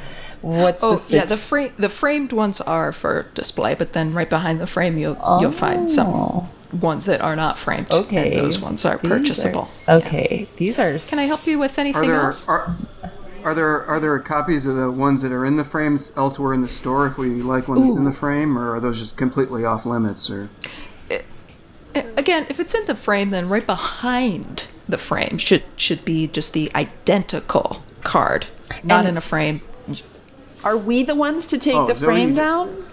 [0.41, 4.29] what's Oh, the yeah, the frame, the framed ones are for display, but then right
[4.29, 6.47] behind the frame, you'll you'll find some
[6.79, 7.87] ones that are not framed.
[7.91, 7.99] Oh.
[8.01, 8.37] Okay.
[8.37, 9.67] and those ones are These are- purchasable.
[9.89, 10.97] okay, these are.
[10.97, 12.47] Can I help you with Are anything there else?
[12.47, 12.75] are,
[13.43, 16.61] are there are there copies of the ones that are in the frames elsewhere in
[16.61, 19.65] the store if we like one that's in the frame, or are those just completely
[19.65, 20.29] off limits?
[20.29, 20.49] Or
[21.09, 21.21] eh,
[21.95, 26.27] eh, Again, if it's in the frame, then right behind the frame should should be
[26.27, 28.47] just the identical card,
[28.83, 29.61] not And- in a frame,
[30.63, 32.85] Are we the ones to take Oh, the frame you- down?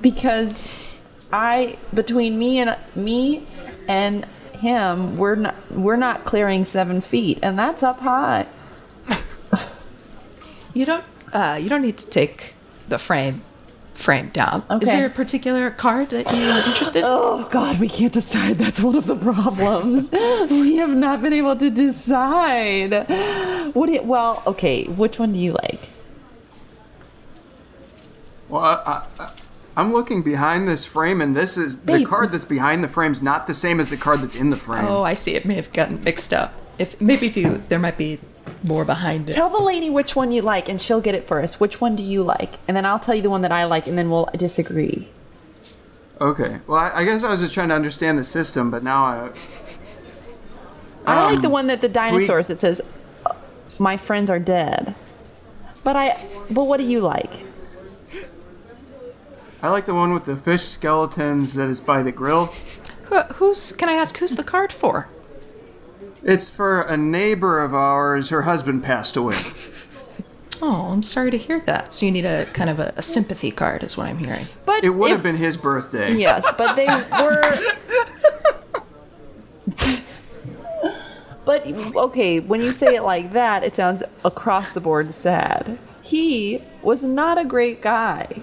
[0.00, 0.64] Because
[1.32, 3.46] I between me and me
[3.88, 8.46] and him, we're not we're not clearing seven feet, and that's up high.
[10.74, 11.04] You don't.
[11.32, 12.54] Uh, you don't need to take
[12.88, 13.42] the frame
[13.94, 14.64] frame down.
[14.82, 16.98] Is there a particular card that you are interested?
[16.98, 17.04] in?
[17.06, 18.58] Oh God, we can't decide.
[18.58, 20.10] That's one of the problems.
[20.50, 23.08] we have not been able to decide.
[23.74, 23.88] What?
[23.88, 24.84] It, well, okay.
[24.84, 25.88] Which one do you like?
[28.48, 29.32] Well, I, I,
[29.76, 33.46] I'm looking behind this frame, and this is the card that's behind the frame's not
[33.46, 34.84] the same as the card that's in the frame.
[34.86, 35.34] Oh, I see.
[35.34, 36.52] It may have gotten mixed up.
[36.78, 38.18] If maybe if you there might be
[38.64, 39.32] more behind it.
[39.34, 41.60] Tell the lady which one you like, and she'll get it first.
[41.60, 42.50] Which one do you like?
[42.66, 45.08] And then I'll tell you the one that I like, and then we'll disagree.
[46.20, 46.60] Okay.
[46.66, 49.32] Well, I, I guess I was just trying to understand the system, but now I.
[51.06, 52.80] I like Um, the one that the dinosaurs that says,
[53.78, 54.94] "My friends are dead."
[55.82, 56.16] But I.
[56.50, 57.30] But what do you like?
[59.62, 62.46] I like the one with the fish skeletons that is by the grill.
[63.04, 63.72] Who, who's?
[63.72, 65.08] Can I ask who's the card for?
[66.24, 68.30] It's for a neighbor of ours.
[68.30, 69.36] Her husband passed away.
[70.62, 71.92] Oh, I'm sorry to hear that.
[71.92, 74.46] So you need a kind of a, a sympathy card, is what I'm hearing.
[74.64, 76.14] But It would have been his birthday.
[76.14, 77.42] Yes, but they were.
[81.44, 85.78] but okay, when you say it like that, it sounds across the board sad.
[86.02, 88.40] He was not a great guy.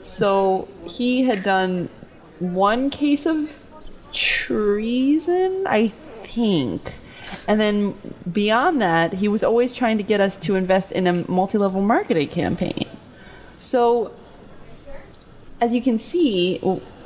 [0.00, 1.88] So he had done
[2.38, 3.58] one case of
[4.12, 5.92] treason, I
[6.38, 6.94] think.
[7.46, 7.94] And then
[8.30, 11.82] beyond that, he was always trying to get us to invest in a multi level
[11.82, 12.86] marketing campaign.
[13.58, 14.12] So
[15.60, 16.60] as you can see,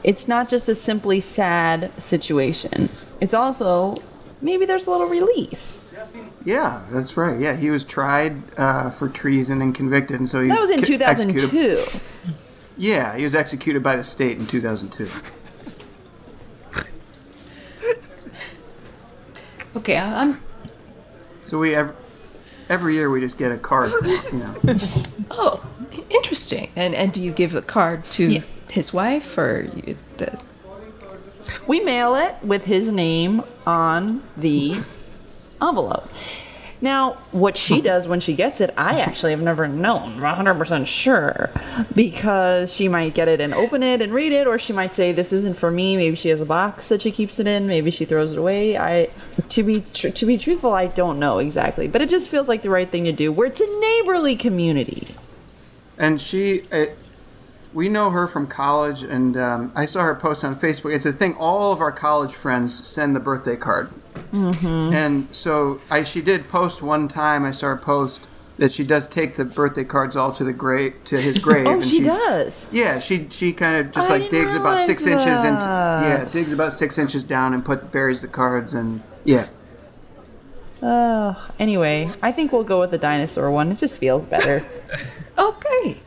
[0.05, 2.91] it's not just a simply sad situation.
[3.21, 3.97] It's also
[4.41, 5.79] maybe there's a little relief.
[6.45, 7.39] Yeah, that's right.
[7.41, 10.83] Yeah, he was tried uh, for treason and convicted, and so he That was in
[10.83, 11.47] 2002.
[11.47, 12.03] executed-
[12.77, 15.09] Yeah, he was executed by the state in 2002.
[19.77, 20.41] Okay, I- I'm.
[21.45, 21.95] So we every,
[22.69, 24.55] every year we just get a card, you know.
[25.35, 25.65] Oh,
[26.11, 26.71] interesting.
[26.77, 28.41] And and do you give the card to Yeah.
[28.71, 30.39] his wife or you, the?
[31.67, 34.77] We mail it with his name on the
[35.61, 36.09] envelope.
[36.83, 41.49] Now, what she does when she gets it, I actually have never known, 100% sure,
[41.95, 45.13] because she might get it and open it and read it, or she might say,
[45.13, 47.69] "This isn't for me." Maybe she has a box that she keeps it in.
[47.69, 48.77] Maybe she throws it away.
[48.77, 49.11] I,
[49.51, 52.63] to be tr- to be truthful, I don't know exactly, but it just feels like
[52.63, 53.31] the right thing to do.
[53.31, 55.07] Where it's a neighborly community.
[55.97, 56.87] And she, uh,
[57.73, 60.93] we know her from college, and um, I saw her post on Facebook.
[60.93, 61.37] It's a thing.
[61.37, 64.95] All of our college friends send the birthday card, mm-hmm.
[64.95, 67.45] and so I she did post one time.
[67.45, 70.95] I saw her post that she does take the birthday cards all to the grave
[71.07, 71.67] to his grave.
[71.67, 72.69] Oh, and she does.
[72.73, 76.25] Yeah, she she kind of just I like digs about six realize inches into yeah
[76.25, 79.49] digs about six inches down and put buries the cards and yeah.
[80.83, 81.37] Ugh.
[81.61, 83.71] Anyway, I think we'll go with the dinosaur one.
[83.71, 84.65] It just feels better.
[85.39, 85.99] Okay.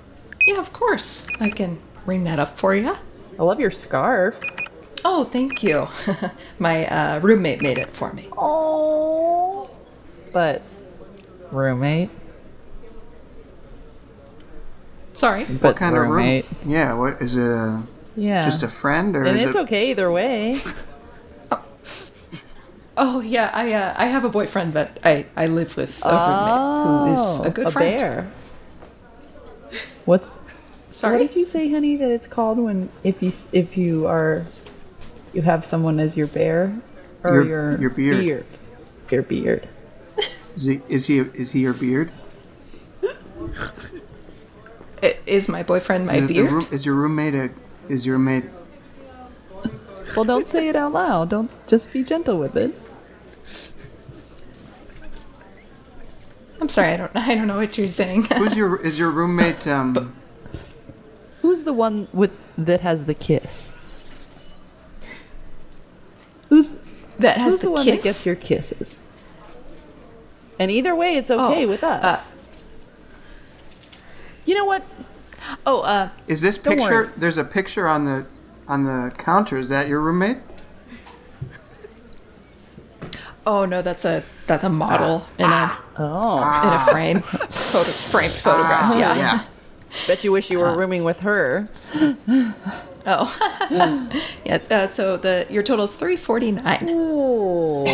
[0.45, 1.25] Yeah, of course.
[1.39, 2.95] I can ring that up for you.
[3.39, 4.35] I love your scarf.
[5.07, 5.87] Oh, thank you.
[6.59, 8.27] My uh, roommate made it for me.
[8.35, 9.69] Oh.
[10.33, 10.63] But
[11.51, 12.09] roommate.
[15.13, 15.45] Sorry.
[15.45, 16.45] But What kind roommate.
[16.45, 16.71] of room?
[16.71, 17.43] Yeah, what is it?
[17.43, 17.83] A,
[18.15, 18.41] Yeah.
[18.41, 19.59] just a friend or and is it's it?
[19.59, 20.57] okay either way.
[21.51, 21.61] Oh
[22.97, 23.19] oh.
[23.21, 27.13] yeah, I uh, I have a boyfriend that I, I live with a roommate who
[27.13, 27.99] is a good Oh, a friend.
[27.99, 28.31] bear.
[30.05, 30.31] What's
[30.89, 31.19] Sorry.
[31.19, 31.95] what did you say, honey?
[31.97, 34.45] That it's called when if you if you are
[35.35, 36.73] you have someone as your bear
[37.23, 38.19] or Your- your your beard.
[38.19, 38.45] beard.
[39.11, 39.67] Your beard.
[40.55, 42.11] Is he is he is he your beard?
[45.03, 46.51] I- Is my boyfriend my Is beard?
[46.51, 47.49] room- is your roommate a
[47.89, 48.45] is your roommate
[50.15, 51.29] Well, don't say it out loud.
[51.29, 52.73] Don't just be gentle with it.
[56.61, 58.23] I'm sorry, I don't I don't know what you're saying.
[58.37, 60.15] who's your is your roommate um
[61.41, 63.84] Who's the one with that has the kiss?
[66.55, 66.71] Who's
[67.19, 67.95] that has who's the, the, one kiss.
[67.97, 68.97] that gets your kisses?
[70.57, 72.31] And either way, it's okay Oh, with uh, us.
[72.31, 72.35] uh,
[74.45, 74.83] you know what?
[75.65, 77.09] oh, uh, is this Don't picture worry.
[77.17, 78.25] there's a picture on the
[78.69, 80.37] on the counter is that your roommate?
[83.45, 85.81] oh no, that's a that's a model ah.
[85.97, 86.87] in a Oh, in a ah.
[86.89, 88.97] frame, photo, framed photograph.
[88.97, 89.15] yeah.
[89.17, 89.43] Yeah.
[90.07, 91.67] bet you wish you were rooming with her.
[93.05, 93.69] Oh.
[94.45, 94.59] yeah.
[94.69, 96.87] Uh, so the your total is three forty nine.
[96.89, 97.85] Oh,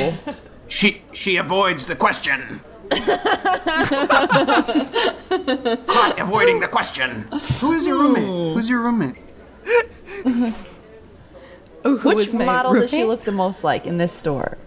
[0.67, 2.61] She she avoids the question.
[2.91, 3.09] Caught
[6.19, 7.27] avoiding the question.
[7.61, 8.53] Who is your roommate?
[8.55, 9.17] Who's your roommate?
[11.83, 14.59] Oh, who Which is my model does she look the most like in this store?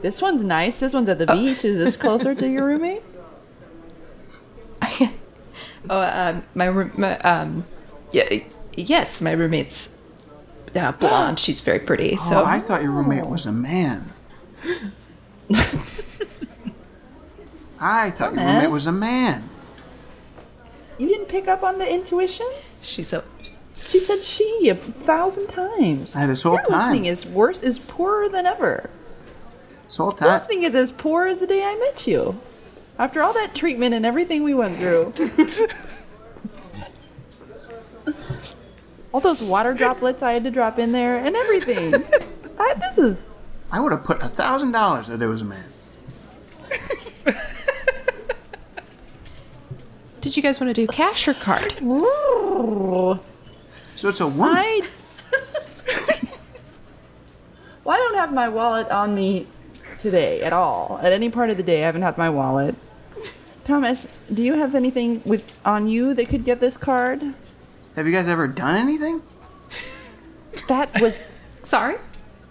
[0.00, 0.80] This one's nice.
[0.80, 1.62] This one's at the beach.
[1.66, 3.02] Is this closer to your roommate?
[5.88, 6.92] Oh, um, my room.
[6.96, 7.64] My, um,
[8.10, 8.24] yeah,
[8.76, 9.96] yes, my roommate's
[10.74, 11.38] uh, blonde.
[11.40, 12.16] She's very pretty.
[12.16, 14.12] So Oh, I thought your roommate was a man.
[17.78, 19.48] I thought your roommate was a man.
[20.98, 22.48] You didn't pick up on the intuition?
[22.80, 23.22] she's a.
[23.76, 26.16] She said she a thousand times.
[26.16, 26.78] I had this whole Your time.
[26.78, 28.88] listening is worse, is poorer than ever.
[29.84, 30.28] This whole Your time.
[30.38, 32.40] listening is as poor as the day I met you.
[32.98, 35.12] After all that treatment and everything we went through.
[39.12, 41.94] all those water droplets I had to drop in there and everything.
[42.58, 43.26] I, this is
[43.70, 45.64] I would have put a thousand dollars that it was a man.
[50.20, 51.74] Did you guys want to do cash or card?
[53.96, 54.56] So it's a woman.
[54.56, 54.82] I.
[57.84, 59.46] well, I don't have my wallet on me
[59.98, 60.98] today at all.
[61.02, 62.74] At any part of the day, I haven't had my wallet.
[63.64, 67.34] Thomas, do you have anything with on you that could get this card?
[67.96, 69.22] Have you guys ever done anything?
[70.68, 71.30] That was
[71.62, 71.96] Sorry.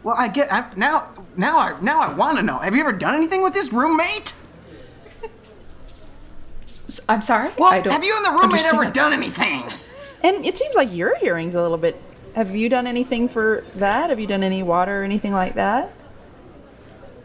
[0.04, 1.10] Well, I get I, now.
[1.38, 2.60] Now I now I want to know.
[2.60, 4.34] Have you ever done anything with this roommate?
[6.88, 7.50] S- I'm sorry.
[7.58, 8.94] Well, I don't have you and the roommate ever understand.
[8.94, 9.64] done anything?
[10.24, 12.00] And it seems like your hearing's a little bit.
[12.36, 14.10] Have you done anything for that?
[14.10, 15.92] Have you done any water or anything like that?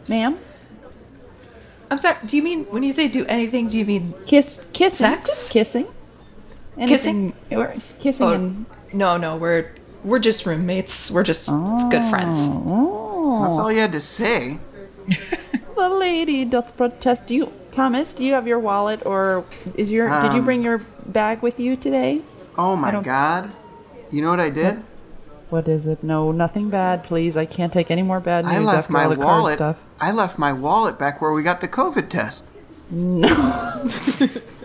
[0.07, 0.39] Ma'am?
[1.91, 2.17] I'm sorry.
[2.25, 3.67] Do you mean when you say do anything?
[3.67, 5.07] Do you mean Kiss, kissing.
[5.09, 5.51] Sex?
[5.51, 5.85] Just
[6.87, 7.33] kissing.
[7.49, 7.57] Kissing?
[7.57, 8.65] Or Kissing Oh, and.
[8.93, 9.37] no, no.
[9.37, 11.11] We're we're just roommates.
[11.11, 12.47] We're just good friends.
[12.49, 14.59] That's all you had to say.
[15.75, 17.25] The lady doth protest.
[17.25, 18.13] Do you, Thomas?
[18.13, 20.07] Do you have your wallet or is your?
[20.21, 22.21] did you Um, bring your bag with you today?
[22.55, 23.49] Oh my god.
[24.11, 24.83] You know what I did?
[25.49, 26.03] What is it?
[26.03, 27.35] No, nothing bad, please.
[27.35, 29.57] I can't take any more bad news I left after my all the card wallet.
[29.57, 29.77] stuff.
[29.99, 32.45] I left my wallet back where we got the COVID test.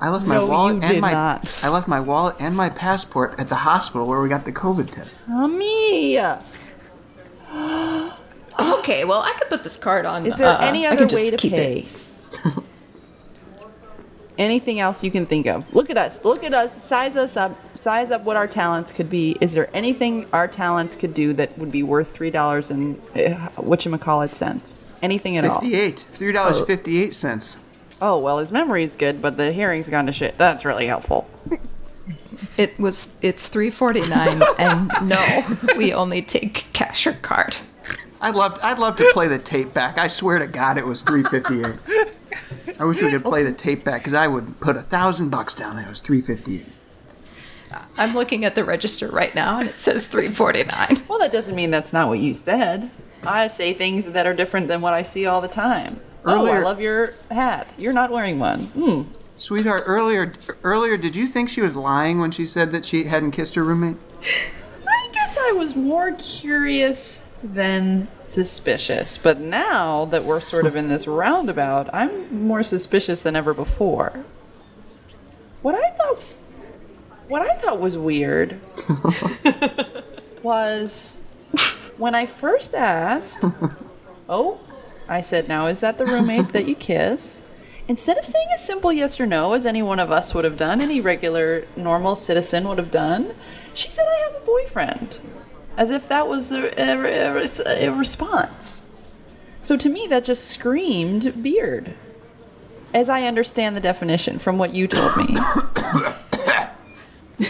[0.00, 1.60] I left my No, wallet you and did my not.
[1.62, 4.90] I left my wallet and my passport at the hospital where we got the COVID
[4.90, 5.18] test.
[5.26, 6.16] Tommy,
[8.78, 10.24] Okay, well I could put this card on.
[10.26, 11.86] is there uh, any I other can just way to keep pay?
[14.38, 15.74] Anything else you can think of?
[15.74, 16.24] Look at us.
[16.24, 16.82] Look at us.
[16.82, 17.54] Size us up.
[17.76, 19.36] Size up what our talents could be.
[19.42, 23.50] Is there anything our talents could do that would be worth three dollars and uh,
[23.58, 24.80] whatchamacallit cents?
[25.02, 25.60] Anything at all?
[25.60, 26.06] Fifty-eight.
[26.10, 27.58] Three dollars fifty-eight cents.
[28.00, 30.38] Oh well, his memory's good, but the hearing's gone to shit.
[30.38, 31.28] That's really helpful.
[32.56, 33.14] It was.
[33.22, 35.42] It's three forty nine, and no,
[35.76, 37.58] we only take cash or card.
[38.20, 39.98] I'd love I'd love to play the tape back.
[39.98, 41.76] I swear to God, it was three fifty-eight.
[42.78, 45.54] I wish we could play the tape back because I would put a thousand bucks
[45.54, 45.86] down there.
[45.86, 46.66] It was three fifty-eight.
[47.72, 51.02] Uh, I'm looking at the register right now, and it says three forty nine.
[51.08, 52.90] Well, that doesn't mean that's not what you said.
[53.22, 56.00] I say things that are different than what I see all the time.
[56.24, 57.66] Oh, I love your hat.
[57.78, 58.64] You're not wearing one.
[58.66, 59.02] Hmm.
[59.36, 63.30] Sweetheart, earlier earlier, did you think she was lying when she said that she hadn't
[63.30, 63.96] kissed her roommate?
[64.86, 69.16] I guess I was more curious than suspicious.
[69.16, 74.24] But now that we're sort of in this roundabout, I'm more suspicious than ever before.
[75.62, 76.34] What I thought
[77.28, 78.60] what I thought was weird
[80.42, 81.16] was
[81.96, 83.44] when I first asked,
[84.28, 84.60] "Oh,
[85.10, 87.42] I said, now is that the roommate that you kiss?"
[87.88, 90.56] Instead of saying a simple yes or no, as any one of us would have
[90.56, 93.34] done, any regular, normal citizen would have done,
[93.74, 95.18] she said, I have a boyfriend.
[95.76, 98.84] As if that was a, a, a- a response.
[99.58, 101.94] So to me, that just screamed beard.
[102.94, 105.36] As I understand the definition from what you told me.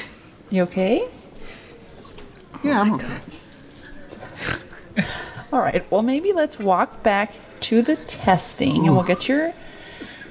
[0.51, 1.07] you okay?
[2.65, 3.19] Yeah, I'm okay.
[5.53, 5.85] All right.
[5.91, 9.53] Well, maybe let's walk back to the testing and we'll get your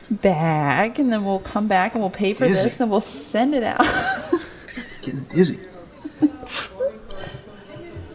[0.09, 2.63] bag and then we'll come back and we'll pay for Dizzy.
[2.63, 3.85] this and then we'll send it out.
[5.01, 5.59] Getting dizzy.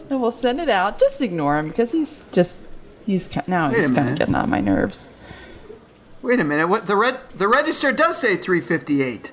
[0.09, 0.99] and we'll send it out.
[0.99, 2.55] Just ignore him because he's just
[3.05, 5.09] he's now Wait he's kind of getting on my nerves.
[6.21, 6.67] Wait a minute.
[6.67, 9.31] What the red the register does say 358.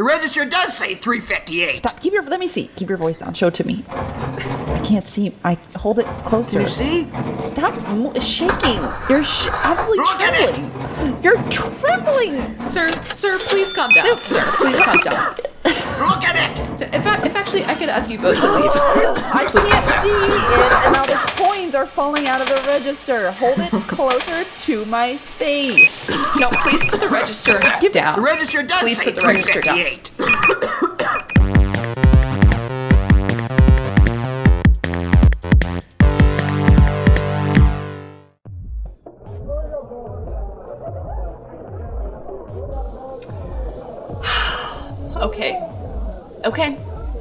[0.00, 1.76] The register does say 358.
[1.76, 2.00] Stop.
[2.00, 2.22] Keep your.
[2.22, 2.68] Let me see.
[2.74, 3.34] Keep your voice down.
[3.34, 3.84] Show it to me.
[3.90, 5.34] I can't see.
[5.44, 6.52] I hold it closer.
[6.52, 7.04] Do you see?
[7.42, 8.80] Stop mo- shaking.
[9.10, 10.54] You're sh- absolutely Look at it.
[10.54, 11.22] trembling.
[11.22, 12.60] You're trembling.
[12.62, 14.06] Sir, sir, please calm down.
[14.22, 15.34] Sir, please calm down.
[15.64, 16.94] Look at it.
[16.94, 18.70] If, I, if actually I could ask you both to leave.
[18.74, 23.30] I can't see it, and now the coins coins are falling out of the register.
[23.32, 26.10] Hold it closer to my face.
[26.38, 27.58] No, please put the register
[27.92, 28.16] down.
[28.16, 31.56] The register does Please say put the register down.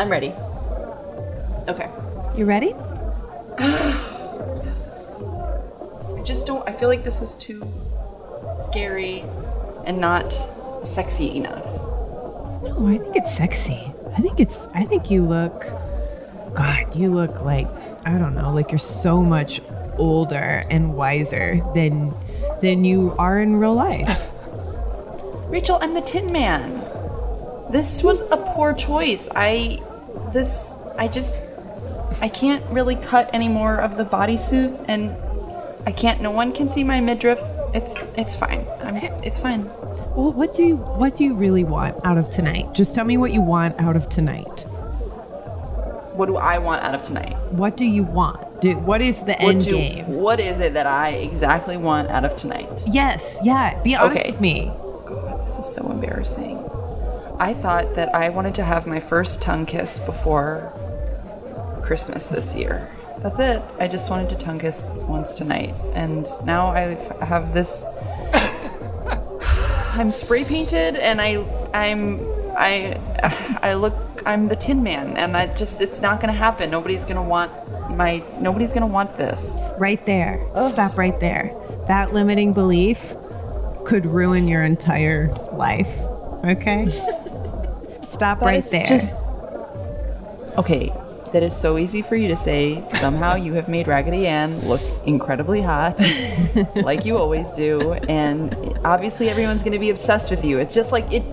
[0.09, 0.33] I'm ready.
[1.67, 1.87] Okay.
[2.35, 2.69] You ready?
[4.65, 5.15] yes.
[6.17, 6.67] I just don't.
[6.67, 7.61] I feel like this is too
[8.57, 9.23] scary
[9.85, 10.33] and not
[10.83, 11.63] sexy enough.
[12.63, 13.83] No, I think it's sexy.
[14.17, 14.65] I think it's.
[14.73, 15.61] I think you look.
[16.55, 17.67] God, you look like
[18.03, 19.61] I don't know, like you're so much
[19.99, 22.15] older and wiser than
[22.63, 24.09] than you are in real life.
[25.49, 26.81] Rachel, I'm the Tin Man.
[27.71, 29.29] This was a poor choice.
[29.35, 29.83] I.
[30.33, 30.77] This.
[30.97, 31.41] I just.
[32.21, 35.11] I can't really cut any more of the bodysuit, and
[35.87, 36.21] I can't.
[36.21, 37.39] No one can see my midriff.
[37.73, 38.05] It's.
[38.17, 38.65] It's fine.
[38.81, 38.95] I'm.
[39.23, 39.65] It's fine.
[40.15, 42.65] Well, what do you what do you really want out of tonight?
[42.73, 44.65] Just tell me what you want out of tonight.
[46.15, 47.37] What do I want out of tonight?
[47.51, 48.61] What do you want?
[48.61, 50.07] Do, what is the What end do- game?
[50.07, 52.67] What is it that I exactly want out of tonight?
[52.87, 53.81] Yes, yeah.
[53.83, 54.31] Be honest Okay.
[54.31, 54.69] with me.
[55.05, 56.57] God, This is so embarrassing.
[57.39, 60.73] I thought that I wanted to have my first tongue kiss before
[61.81, 62.89] Christmas this year.
[63.19, 63.61] That's it.
[63.79, 65.73] I just wanted to tongue kiss once tonight.
[65.93, 67.85] And now I have this.
[69.93, 71.37] I'm spray painted and I.
[71.73, 72.19] I'm.
[72.57, 73.59] I.
[73.61, 73.95] I look.
[74.25, 75.81] I'm the Tin Man, and I just.
[75.81, 76.69] It's not gonna happen.
[76.69, 77.51] Nobody's gonna want
[77.89, 78.23] my.
[78.39, 79.61] Nobody's gonna want this.
[79.77, 80.39] Right there.
[80.67, 81.51] Stop right there.
[81.87, 83.01] That limiting belief
[83.85, 85.89] could ruin your entire life.
[86.45, 86.87] Okay?
[88.19, 88.85] Stop right there.
[88.85, 89.13] Just
[90.57, 90.91] okay.
[91.31, 92.83] That is so easy for you to say.
[92.95, 96.01] Somehow you have made Raggedy Ann look incredibly hot,
[96.75, 98.51] like you always do, and
[98.83, 100.57] obviously everyone's going to be obsessed with you.
[100.57, 101.23] It's just like it.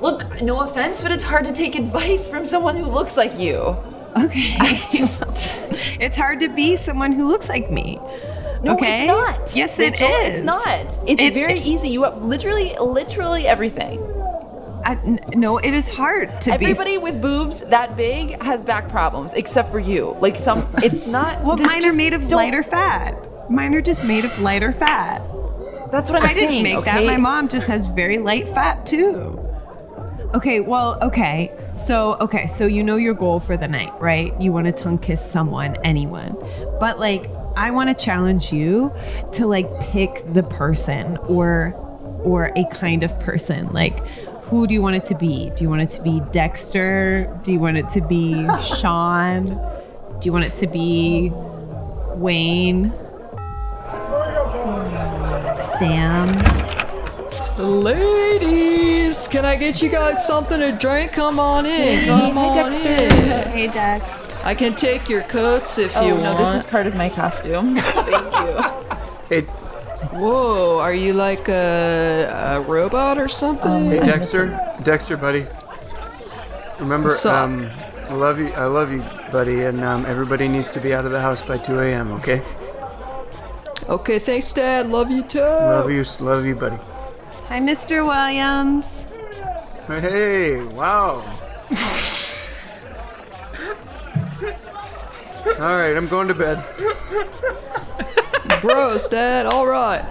[0.00, 3.56] Look, no offense, but it's hard to take advice from someone who looks like you.
[4.16, 4.56] okay.
[4.60, 5.22] I just.
[6.00, 7.98] It's hard to be someone who looks like me.
[8.62, 9.02] No, Okay?
[9.02, 9.56] it's not.
[9.56, 10.34] Yes, it Rachel, is.
[10.36, 10.68] It's not.
[10.78, 11.88] It's It- very it- easy.
[11.88, 13.98] You have literally, literally everything.
[14.84, 19.32] I, n- no, it is hard to Everybody with boobs that big has back problems,
[19.34, 20.16] except for you.
[20.20, 21.42] Like some, it's not.
[21.44, 23.16] Well, mine are made of don't- lighter fat.
[23.50, 25.20] Mine are just made of lighter fat.
[25.90, 26.62] That's what I'm I didn't saying.
[26.62, 27.04] make that.
[27.04, 29.38] My mom just has very light fat too.
[30.34, 31.50] Okay, well, okay.
[31.74, 34.32] So, okay, so you know your goal for the night, right?
[34.40, 36.34] You want to tongue kiss someone, anyone.
[36.80, 37.26] But like
[37.56, 38.90] I want to challenge you
[39.34, 41.74] to like pick the person or
[42.24, 43.66] or a kind of person.
[43.72, 43.98] Like
[44.52, 45.50] who do you want it to be?
[45.56, 47.26] Do you want it to be Dexter?
[47.42, 49.46] Do you want it to be Sean?
[49.46, 51.30] Do you want it to be
[52.16, 52.92] Wayne?
[55.78, 56.28] Sam?
[57.56, 61.12] Ladies, can I get you guys something to drink?
[61.12, 62.04] Come on in.
[62.04, 63.10] Come on in.
[63.52, 64.04] Hey, Dex.
[64.44, 66.12] I can take your coats if you want.
[66.12, 66.56] Oh no, want.
[66.56, 67.76] this is part of my costume.
[67.80, 69.00] Thank you.
[69.30, 69.71] Hey,
[70.12, 73.86] Whoa, are you like a, a robot or something?
[73.86, 75.46] hey, Dexter, Dexter, buddy.
[76.78, 77.48] Remember, What's up?
[77.48, 77.70] um,
[78.08, 78.48] I love you.
[78.48, 79.64] I love you, buddy.
[79.64, 82.12] And um, everybody needs to be out of the house by 2 a.m.
[82.12, 82.42] Okay?
[83.88, 84.86] Okay, thanks, Dad.
[84.88, 85.40] Love you too.
[85.40, 86.76] Love you, love you, buddy.
[87.48, 88.06] Hi, Mr.
[88.06, 89.06] Williams.
[89.86, 91.24] Hey, wow.
[95.58, 96.62] All right, I'm going to bed.
[98.62, 99.44] Bros, Dad.
[99.44, 100.04] All right.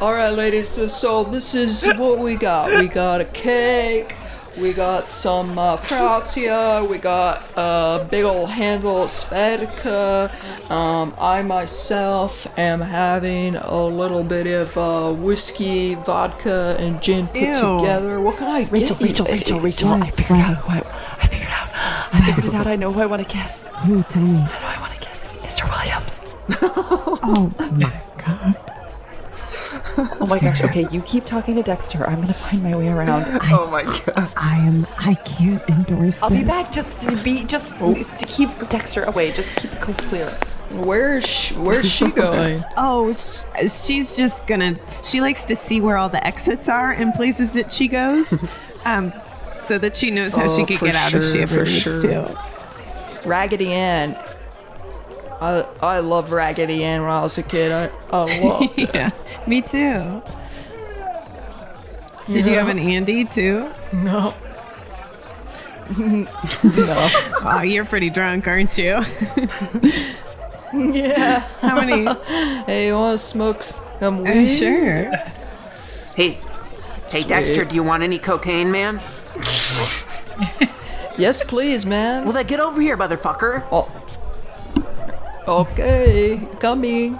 [0.00, 0.68] All right, ladies.
[0.68, 2.70] So, so this is what we got.
[2.80, 4.14] We got a cake.
[4.56, 6.88] We got some uh, Frostia.
[6.88, 10.30] We got a big old handle of Svedka.
[10.70, 17.40] Um, I myself am having a little bit of uh, whiskey, vodka, and gin put
[17.40, 17.54] Ew.
[17.54, 18.20] together.
[18.20, 19.98] What can I Rachel, get you, Rachel, Rachel.
[19.98, 20.02] Rachel.
[20.02, 20.78] I figured out who I,
[21.22, 21.68] I figured out.
[22.14, 22.66] I figured it out.
[22.68, 23.64] I know who I want to kiss.
[23.84, 24.04] Who?
[24.04, 24.46] Tell me.
[26.82, 28.56] Oh my god.
[29.96, 30.62] Oh my gosh.
[30.62, 32.06] Okay, you keep talking to Dexter.
[32.08, 33.26] I'm gonna find my way around.
[33.52, 34.32] Oh my god.
[34.36, 34.86] I am.
[34.98, 36.22] I can't endorse this.
[36.22, 36.40] I'll this.
[36.40, 39.32] be back just to be just to keep Dexter away.
[39.32, 40.26] Just keep the coast clear.
[40.84, 42.64] Where's she, where's she going?
[42.76, 44.76] Oh, sh- she's just gonna.
[45.02, 48.38] She likes to see where all the exits are in places that she goes,
[48.84, 49.12] um,
[49.56, 51.54] so that she knows how she Oh, could for get out if she sure, ever
[51.54, 52.02] for needs sure.
[52.02, 52.42] to.
[53.26, 54.16] Raggedy Ann.
[55.40, 57.72] I I love Raggedy Ann when I was a kid.
[57.72, 58.94] I I loved it.
[58.94, 59.10] yeah,
[59.46, 60.22] me too.
[62.26, 63.70] Did you have an Andy too?
[63.92, 64.34] No.
[65.98, 67.08] No.
[67.42, 69.00] Oh, you're pretty drunk, aren't you?
[70.72, 71.40] Yeah.
[71.62, 72.04] How many?
[72.64, 74.56] Hey, you want to smoke some Uh, weed?
[74.56, 75.10] sure.
[76.14, 76.38] Hey,
[77.10, 79.00] hey, Dexter, do you want any cocaine, man?
[81.18, 82.22] Yes, please, man.
[82.22, 83.64] Well, then get over here, motherfucker.
[83.72, 83.90] Oh.
[85.48, 87.18] Okay, coming.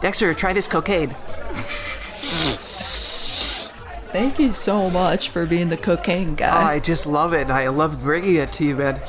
[0.00, 1.10] Dexter, try this cocaine.
[4.12, 6.72] Thank you so much for being the cocaine guy.
[6.74, 7.48] I just love it.
[7.48, 9.00] I love bringing it to you, man.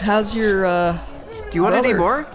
[0.00, 0.98] How's your uh?
[1.50, 2.26] Do you want any more?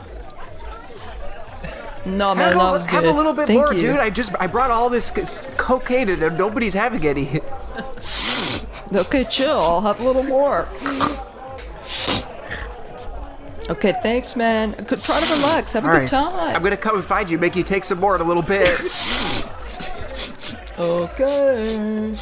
[2.05, 3.81] No, man, Have, a, have a little bit Thank more, you.
[3.81, 3.99] dude.
[3.99, 5.11] I just I brought all this
[5.57, 7.39] cocaine and nobody's having any.
[8.93, 9.51] Okay, chill.
[9.57, 10.67] I'll have a little more.
[13.69, 14.71] Okay, thanks, man.
[14.71, 15.73] Good- Try to relax.
[15.73, 16.55] Have a All good right, time.
[16.55, 18.67] I'm gonna come and find you, make you take some more in a little bit.
[20.79, 22.15] Okay.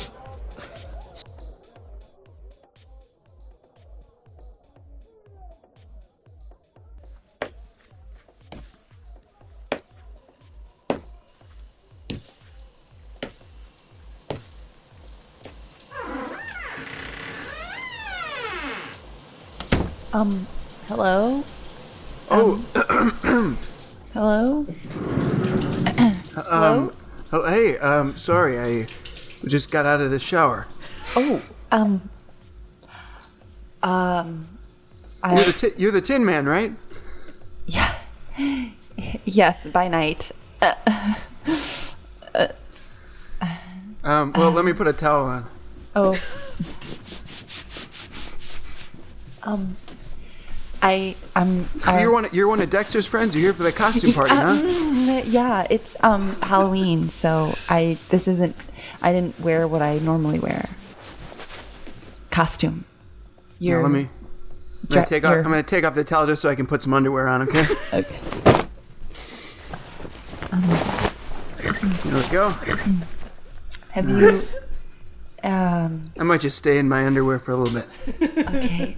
[20.18, 20.47] Um,
[20.88, 21.43] hello?
[22.32, 22.57] oh,
[24.13, 24.65] Hello?
[26.49, 26.91] um,
[27.32, 28.88] oh, hey, um, sorry, I
[29.47, 30.65] just got out of the shower.
[31.15, 31.39] Oh,
[31.72, 32.09] um,
[33.84, 34.47] um,
[35.24, 36.72] You're the ti- you're the Tin Man, right?
[37.68, 37.93] yeah.
[39.24, 40.32] Yes, by night.
[44.03, 45.45] Um, well, let me put a towel on.
[45.95, 46.20] Oh.
[49.43, 49.78] Um,
[50.82, 53.34] I, I'm, So I- you're one of, you're one of Dexter's friends.
[53.36, 54.61] You're here for the costume party, huh?
[55.25, 58.55] Yeah, it's um Halloween, so I this isn't
[59.01, 60.69] I didn't wear what I normally wear.
[62.30, 62.86] Costume.
[63.59, 64.01] Now, You're let me.
[64.89, 65.36] I'm gonna take off.
[65.38, 67.41] I'm gonna take off the towel just so I can put some underwear on.
[67.43, 67.63] Okay.
[67.93, 68.19] Okay.
[72.05, 72.49] There we go.
[73.91, 74.43] Have you
[75.43, 78.47] um I might just stay in my underwear for a little bit.
[78.47, 78.95] okay.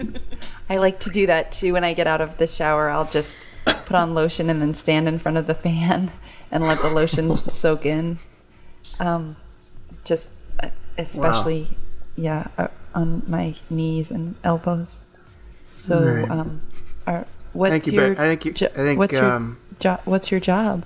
[0.70, 2.90] I like to do that too when I get out of the shower.
[2.90, 6.12] I'll just put on lotion and then stand in front of the fan
[6.52, 8.20] and let the lotion soak in.
[9.00, 9.36] Um
[10.06, 11.76] just uh, especially
[12.16, 15.04] yeah, uh, on my knees and elbows.
[15.68, 16.62] So um
[17.08, 18.12] are what's you, your.
[18.22, 20.86] I think you- jo- I think, what's your um, jo- what's your job?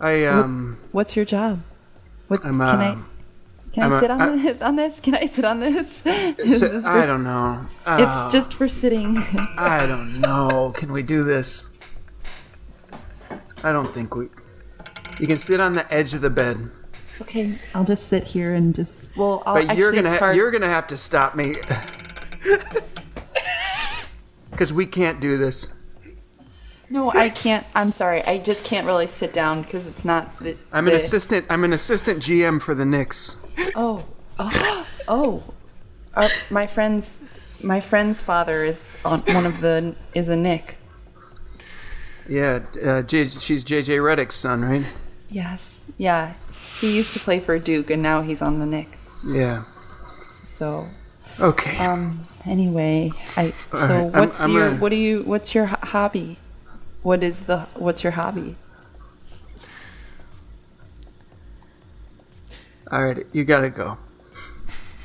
[0.00, 0.78] I um.
[0.92, 1.60] What's your job?
[2.28, 3.08] What I'm, can I um,
[3.78, 5.00] can I'm I a- sit on I- this, on this?
[5.00, 6.02] Can I sit on this?
[6.02, 7.66] This I don't know.
[7.86, 9.16] It's Uh, just for sitting.
[9.58, 10.72] I don't know.
[10.76, 11.68] Can we do this?
[13.62, 14.28] I don't think we.
[15.20, 16.70] You can sit on the edge of the bed,
[17.22, 19.00] okay, I'll just sit here and just.
[19.16, 21.56] Well, I'll but you're gonna ha- you're gonna have to stop me
[24.50, 25.72] because we can't do this.
[26.90, 27.66] No, I can't.
[27.74, 28.24] I'm sorry.
[28.24, 30.36] I just can't really sit down because it's not.
[30.38, 31.46] The, I'm an the- assistant.
[31.50, 33.36] I'm an assistant GM for the Knicks.
[33.74, 34.04] Oh,
[34.38, 35.42] oh, oh.
[36.14, 37.20] Uh, my friend's
[37.62, 40.78] my friend's father is on one of the is a Nick.
[42.28, 44.84] Yeah, uh, J- she's JJ Redick's son, right?
[45.30, 46.34] Yes, yeah.
[46.80, 49.10] He used to play for Duke, and now he's on the Knicks.
[49.26, 49.64] Yeah.
[50.46, 50.86] So,
[51.40, 51.76] Okay.
[51.78, 52.26] um.
[52.46, 53.50] Anyway, I.
[53.72, 56.38] So, right, I'm- what's I'm your gonna- what do you what's your ho- hobby?
[57.08, 58.54] What is the what's your hobby?
[62.92, 63.96] All right, you gotta go.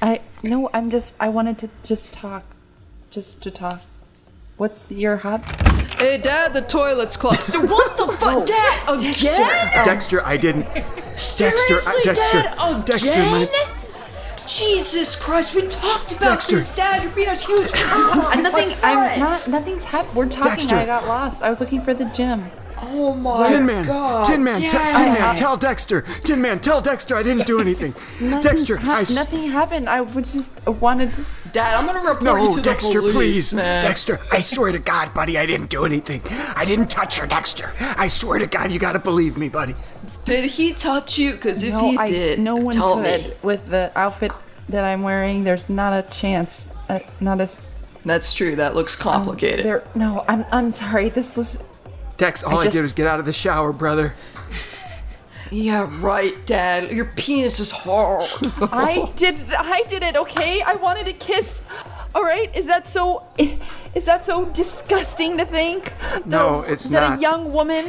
[0.02, 0.70] I no.
[0.74, 1.16] I'm just.
[1.18, 2.44] I wanted to just talk,
[3.10, 3.84] just to talk.
[4.58, 5.46] What's your hobby?
[5.98, 7.56] Hey, Dad, the toilet's clogged.
[7.72, 8.90] what the fuck, Dad?
[8.90, 9.86] Again?
[9.86, 10.66] Dexter, I didn't.
[10.74, 12.86] Dexter, Seriously, I, Dexter, Dad?
[12.86, 13.32] Dexter, Again?
[13.32, 13.73] my,
[14.48, 16.56] Jesus Christ, we talked about Dexter.
[16.58, 17.04] this, Dad.
[17.04, 17.72] You're being a huge.
[17.74, 18.76] Nothing.
[18.84, 19.48] I'm not.
[19.50, 20.16] Nothing's happened.
[20.16, 20.52] We're talking.
[20.52, 20.76] Dexter.
[20.76, 21.44] I got lost.
[21.44, 22.50] I was looking for the gym.
[22.86, 24.26] Oh my Tin Man, God.
[24.26, 27.94] Tin Man, t- Tin Man, tell Dexter, Tin Man, tell Dexter I didn't do anything.
[28.42, 29.02] Dexter, ha- I.
[29.02, 29.88] s- nothing happened.
[29.88, 31.10] I was just wanted.
[31.54, 33.54] Dad, I'm gonna report you to Dexter, the police, please.
[33.54, 33.84] man.
[33.84, 36.22] Dexter, I swear to God, buddy, I didn't do anything.
[36.58, 37.72] I didn't touch her, Dexter.
[37.80, 39.76] I swear to God, you gotta believe me, buddy.
[40.26, 41.32] Did he touch you?
[41.34, 43.34] Because if no, he I, did, no one tell could me.
[43.44, 44.32] with the outfit
[44.70, 45.44] that I'm wearing.
[45.44, 46.70] There's not a chance.
[46.90, 47.44] Uh, not a.
[47.44, 47.68] s-
[48.04, 48.56] That's true.
[48.56, 49.66] That looks complicated.
[49.66, 49.84] There.
[49.96, 50.46] No, I'm.
[50.52, 51.10] I'm sorry.
[51.10, 51.60] This was.
[52.18, 54.14] Dex, all I, just- did was get out of the shower, brother.
[55.52, 56.92] yeah, right, Dad.
[56.92, 58.28] Your penis is hard.
[58.72, 59.36] I did.
[59.54, 60.16] I did it.
[60.16, 60.62] Okay.
[60.62, 61.62] I wanted a kiss.
[62.16, 62.54] All right.
[62.56, 63.24] Is that so?
[63.96, 65.94] Is that so disgusting to think?
[66.00, 67.20] That No, a, it's that not.
[67.20, 67.86] a young woman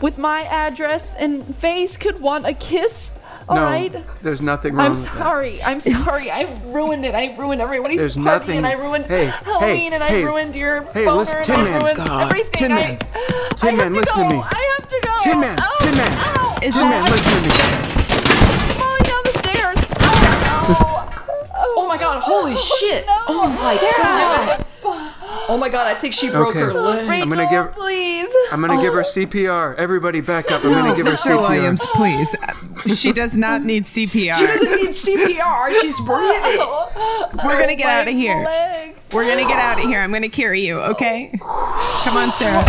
[0.00, 3.10] with my address and face could want a kiss
[3.48, 4.22] All no, right.
[4.22, 5.18] there's nothing wrong I'm with that.
[5.18, 5.62] sorry.
[5.62, 6.30] I'm sorry.
[6.30, 7.14] I ruined it.
[7.14, 10.26] I ruined everybody's There's party, nothing- and I ruined Hey, Halloween, hey, and hey, I
[10.26, 12.50] ruined your hey, boner, listen, and Tin I Man, ruined God, everything.
[12.52, 12.98] Tin I, Man.
[13.56, 14.28] Tin have Man, to listen to go.
[14.28, 14.42] me.
[14.44, 15.14] I have to go.
[15.22, 16.12] Tin Man, Ow, oh, oh, Tin Man.
[16.72, 17.50] Tin Man, that listen to me.
[18.60, 19.78] I'm falling down the stairs.
[20.00, 21.04] Ow.
[21.56, 23.06] Oh my god, holy oh, shit!
[23.06, 23.16] No.
[23.28, 24.64] Oh my god!
[25.50, 26.60] Oh my god, I think she broke Okay.
[26.60, 27.08] her leg.
[27.22, 28.28] I'm gonna give- please.
[28.52, 29.02] I'm gonna give her oh.
[29.02, 29.74] CPR.
[29.76, 30.64] Everybody, back up.
[30.64, 31.36] I'm gonna give her Mr.
[31.36, 31.48] CPR.
[31.50, 32.36] Williams, please.
[32.98, 34.34] She does not need CPR.
[34.36, 36.58] She doesn't need CPR, she's breathing.
[37.44, 38.44] We're gonna get My out of here.
[38.44, 38.96] leg.
[39.12, 40.00] We're gonna get out of here.
[40.00, 41.32] I'm gonna carry you, okay?
[41.40, 42.64] Come on, Sarah.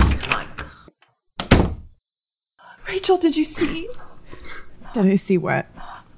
[1.52, 1.66] Oh
[2.88, 3.88] Rachel, did you see?
[4.94, 5.66] Did I see what?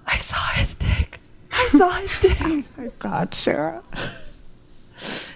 [0.08, 1.20] I saw his dick.
[1.74, 2.98] I saw his.
[3.00, 3.80] God, Sarah.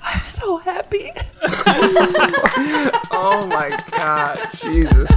[0.03, 1.11] I'm so happy.
[3.17, 5.09] Oh my God, Jesus.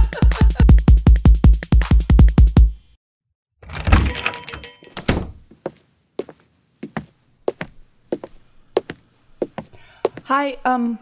[10.23, 10.99] Hi, um,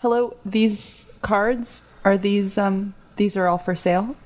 [0.00, 0.36] hello.
[0.46, 4.16] These cards are these um these are all for sale.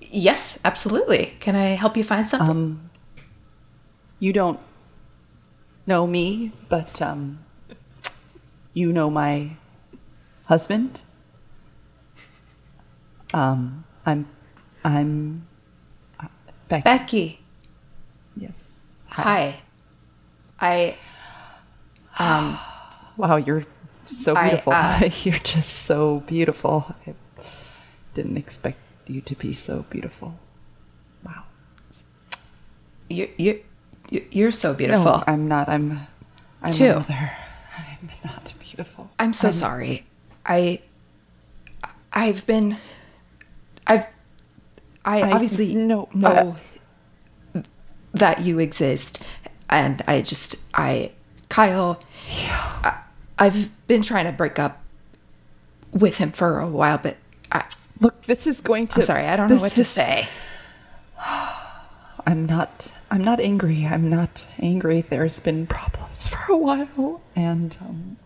[0.00, 1.34] Yes, absolutely.
[1.40, 2.50] Can I help you find something?
[2.50, 2.89] Um,
[4.20, 4.60] you don't
[5.86, 7.40] know me, but um,
[8.74, 9.50] you know my
[10.44, 11.02] husband.
[13.32, 14.26] Um, I'm,
[14.84, 15.46] I'm
[16.18, 16.26] uh,
[16.68, 16.82] Becky.
[16.84, 17.40] Becky,
[18.36, 19.02] yes.
[19.08, 19.60] hi.
[20.60, 20.96] I
[22.18, 22.58] um
[23.16, 23.64] Wow, you're
[24.04, 24.72] so I, beautiful.
[24.72, 26.94] uh, you're just so beautiful.
[27.06, 27.14] I
[28.14, 30.34] didn't expect you to be so beautiful.
[31.24, 31.44] Wow.
[33.08, 33.62] you you-
[34.10, 35.04] you're so beautiful.
[35.04, 35.68] No, I'm not.
[35.68, 36.06] I'm.
[36.62, 36.84] I'm Too.
[36.84, 37.32] another.
[37.76, 39.10] I'm not beautiful.
[39.18, 40.06] I'm so sorry.
[40.44, 40.80] I
[42.12, 42.76] I've been
[43.86, 44.06] I've
[45.04, 46.56] I, I obviously know- know
[48.12, 49.22] that you exist
[49.68, 51.12] and I just I
[51.48, 52.02] Kyle
[52.82, 53.00] I,
[53.38, 54.82] I've been trying to break up
[55.92, 57.16] with him for a while but
[57.52, 57.64] I,
[58.00, 58.96] Look, this is going to.
[58.96, 60.28] I'm sorry, I don't know what to say.
[62.30, 62.94] I'm not.
[63.10, 63.84] I'm not angry.
[63.86, 65.00] I'm not angry.
[65.00, 68.16] There's been problems for a while, and um,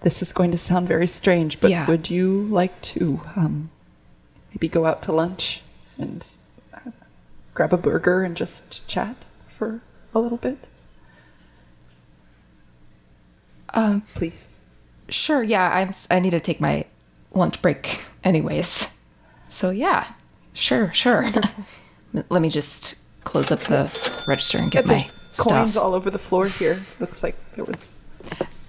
[0.00, 1.60] this is going to sound very strange.
[1.60, 1.86] But Yeah.
[1.86, 3.70] would you like to um,
[4.50, 5.62] maybe go out to lunch
[5.96, 6.26] and
[6.74, 6.90] uh,
[7.54, 9.14] grab a burger and just chat
[9.48, 9.80] for
[10.14, 10.58] a little bit?
[13.74, 14.58] Um Please.
[15.08, 16.84] sure, yeah, I'm I need to take my
[17.32, 18.92] lunch break anyways.
[19.48, 20.12] So yeah.
[20.52, 21.30] Sure, sure.
[22.28, 25.76] Let me just close up the register and get my There's coins stuff.
[25.76, 26.78] all over the floor here.
[27.00, 27.94] Looks like there was.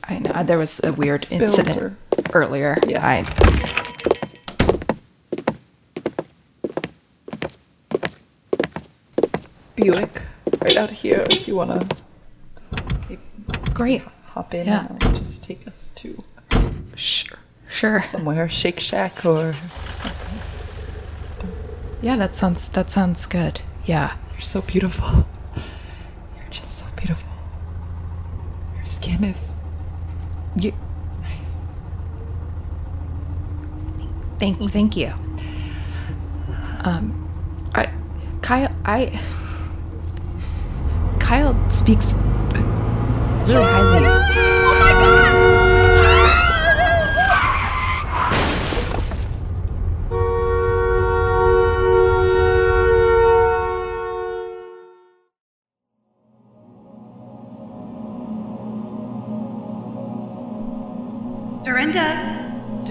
[0.10, 1.98] I know there was a weird incident or-
[2.34, 2.78] earlier.
[2.88, 3.04] Yes.
[3.06, 4.34] I
[9.76, 10.22] Buick
[10.62, 11.76] right out here if you want
[13.10, 13.18] to
[13.74, 14.02] great.
[14.28, 14.88] hop in Yeah.
[14.90, 16.18] and just take us to
[16.96, 17.40] Sure.
[17.68, 18.02] Sure.
[18.04, 19.54] somewhere Shake Shack or
[19.90, 20.40] something.
[22.04, 23.62] Yeah, that sounds that sounds good.
[23.86, 24.18] Yeah.
[24.34, 25.26] You're so beautiful.
[25.56, 27.32] You're just so beautiful.
[28.76, 29.56] Your skin is
[30.58, 30.74] You
[31.22, 31.58] nice.
[34.38, 35.14] thank thank you.
[36.84, 37.14] Um
[37.74, 37.88] I
[38.42, 39.18] Kyle I
[41.20, 42.16] Kyle speaks
[43.48, 44.33] really highly.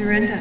[0.03, 0.37] Dorinda.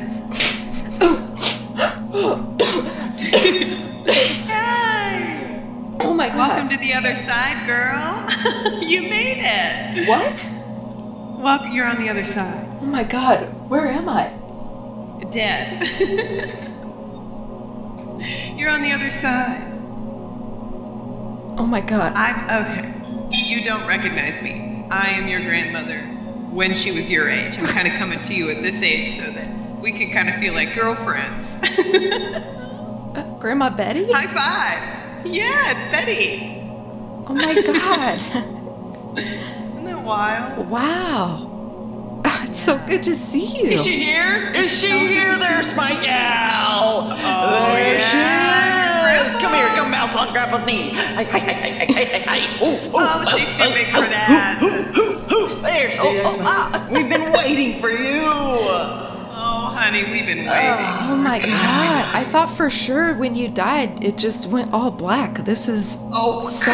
[4.47, 5.64] Hi.
[5.99, 6.36] Oh my god.
[6.36, 8.26] Welcome to the other side, girl.
[8.82, 10.07] you made it.
[10.07, 10.49] What?
[11.43, 11.74] Welcome.
[11.74, 12.68] You're on the other side.
[12.82, 13.53] Oh my god.
[13.70, 14.30] Where am I?
[15.30, 15.84] Dead.
[18.57, 19.62] you're on the other side.
[21.59, 22.14] Oh my god.
[22.16, 22.91] I'm okay.
[23.32, 24.88] You don't recognize me.
[24.89, 26.18] I am your grandmother
[26.52, 27.58] when she was your age.
[27.58, 30.36] I'm kind of coming to you at this age so that we can kind of
[30.36, 31.56] feel like girlfriends.
[31.56, 34.12] Uh, Grandma Betty?
[34.12, 35.26] High five.
[35.26, 36.58] Yeah, it's Betty.
[37.28, 38.20] Oh my god.
[39.18, 40.70] Isn't that wild?
[40.70, 41.47] wow.
[42.43, 43.70] It's so good to see you.
[43.72, 44.52] Is she here?
[44.54, 45.38] Is she here?
[45.38, 46.52] There's my gal.
[47.16, 49.26] Oh, there she yeah.
[49.26, 49.38] is.
[49.38, 49.68] Come here.
[49.70, 50.89] Come bounce on Grandpa's knee.
[50.89, 52.58] Hi, hi, hi, hi, hi, hi, hi.
[52.62, 54.60] Oh, Oh, she's too big for that.
[56.02, 56.89] There she is.
[56.89, 58.26] We've been waiting for you.
[59.34, 60.52] Oh, honey, we've been ah.
[60.52, 61.12] waiting.
[61.12, 62.16] Oh my god.
[62.16, 65.39] I thought for sure when you died it just went all black.
[65.39, 66.74] This is Oh, so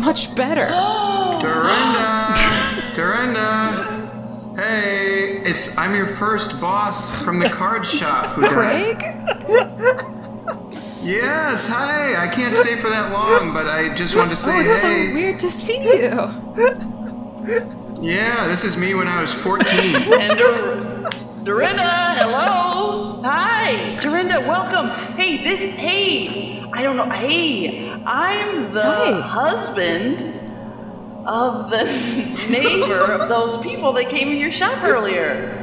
[0.00, 0.66] much better.
[1.40, 2.34] Dorinda!
[2.94, 3.96] Dorinda!
[4.56, 8.98] Hey, it's I'm your first boss from the card shop who died.
[8.98, 10.16] Craig?
[11.02, 12.22] Yes, hi.
[12.22, 14.82] I can't stay for that long, but I just wanted to oh, say Oh, it's
[14.82, 17.76] so weird to see you.
[18.00, 20.12] Yeah, this is me when I was 14.
[20.20, 21.10] And Dor-
[21.44, 23.20] Dorinda, hello.
[23.22, 24.88] Hi, Dorinda, welcome.
[25.16, 29.20] Hey, this, hey, I don't know, hey, I'm the Hi.
[29.20, 30.22] husband
[31.26, 31.84] of the
[32.50, 35.58] neighbor of those people that came in your shop earlier.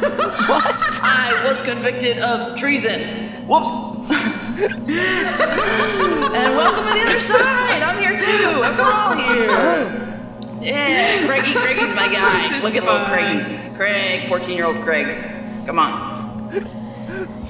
[0.00, 1.00] What?
[1.02, 3.00] I was convicted of treason.
[3.46, 3.96] Whoops.
[4.10, 4.88] and
[6.54, 7.82] welcome to the other side.
[7.82, 8.62] I'm here too.
[8.62, 10.17] I'm all here.
[10.60, 12.58] Yeah, Craigie, Craigie's my guy.
[12.62, 13.76] Look at little Craigie.
[13.76, 15.06] Craig, 14 year old Craig.
[15.66, 16.50] Come on.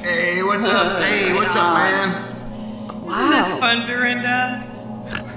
[0.03, 1.01] hey, what's up?
[1.09, 3.05] Hey, what's up, man?
[3.05, 3.31] Wow.
[3.31, 4.65] Isn't this fun, Dorinda?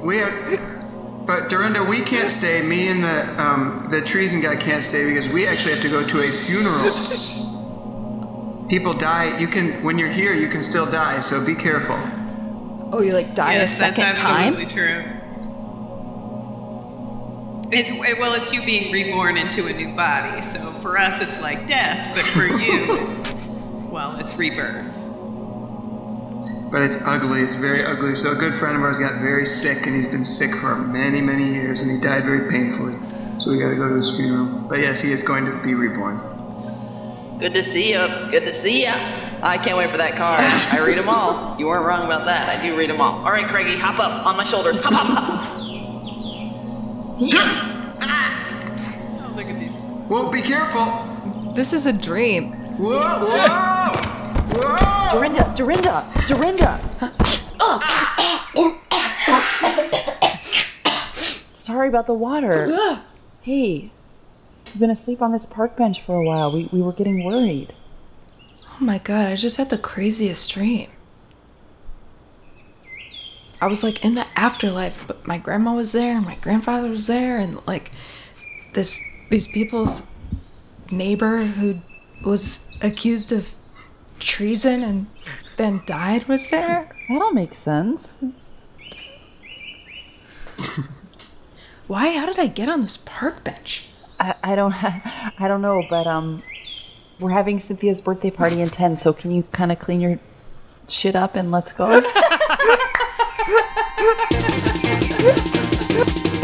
[0.04, 2.62] We have, but Dorinda, we can't stay.
[2.62, 6.06] Me and the um, the treason guy can't stay because we actually have to go
[6.06, 6.92] to a funeral.
[8.70, 9.38] People die.
[9.40, 11.22] You can when you're here, you can still die.
[11.22, 11.98] So be careful.
[12.92, 14.54] Oh, you like die yes, a second that's time?
[14.54, 15.21] absolutely true.
[17.72, 20.42] It's well, it's you being reborn into a new body.
[20.42, 23.34] So for us, it's like death, but for you, it's
[23.90, 24.88] well, it's rebirth.
[26.70, 27.40] But it's ugly.
[27.40, 28.18] It's very ugly.
[28.18, 31.22] So a good friend of ours got very sick, and he's been sick for many,
[31.22, 32.96] many years, and he died very painfully.
[33.40, 34.48] So we got to go to his funeral.
[34.68, 36.20] But yes, he is going to be reborn.
[37.40, 38.06] Good to see you.
[38.32, 38.94] Good to see you.
[39.44, 40.42] I can't wait for that card.
[40.42, 41.58] I read them all.
[41.58, 42.50] You weren't wrong about that.
[42.50, 43.24] I do read them all.
[43.26, 44.78] All right, Craigie, hop up on my shoulders.
[44.80, 45.71] Hop, hop, hop.
[47.22, 47.94] Yeah.
[49.22, 49.72] Oh, look at these.
[50.10, 51.54] Well, be careful.
[51.54, 52.54] This is a dream.
[52.80, 53.92] Whoa, whoa,
[54.58, 55.12] whoa!
[55.14, 56.80] Dorinda, Dorinda, Dorinda.
[61.54, 62.76] Sorry about the water.
[63.44, 63.92] Hey,
[64.66, 66.52] you've been asleep on this park bench for a while.
[66.52, 67.72] We, we were getting worried.
[68.68, 70.90] Oh my god, I just had the craziest dream.
[73.62, 77.06] I was like in the afterlife, but my grandma was there and my grandfather was
[77.06, 77.92] there and like
[78.74, 79.00] this
[79.30, 80.10] these people's
[80.90, 81.80] neighbor who
[82.26, 83.52] was accused of
[84.20, 85.06] treason and
[85.58, 86.90] then died was there.
[87.08, 88.24] That all makes sense.
[91.88, 92.18] Why?
[92.18, 93.90] How did I get on this park bench?
[94.20, 96.42] I, I don't I don't know, but um,
[97.20, 98.98] we're having Cynthia's birthday party in ten.
[98.98, 100.20] So can you kind of clean your
[100.90, 102.02] shit up and let's go?
[103.42, 105.32] Ha ha ha
[105.94, 106.41] ha ha!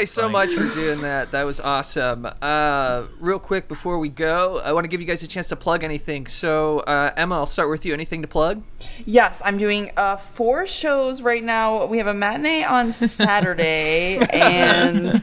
[0.00, 1.30] Guys so much for doing that.
[1.32, 2.26] That was awesome.
[2.40, 5.56] Uh, real quick before we go, I want to give you guys a chance to
[5.56, 6.26] plug anything.
[6.26, 7.92] So, uh, Emma, I'll start with you.
[7.92, 8.62] Anything to plug?
[9.04, 11.84] Yes, I'm doing uh, four shows right now.
[11.84, 15.22] We have a matinee on Saturday, and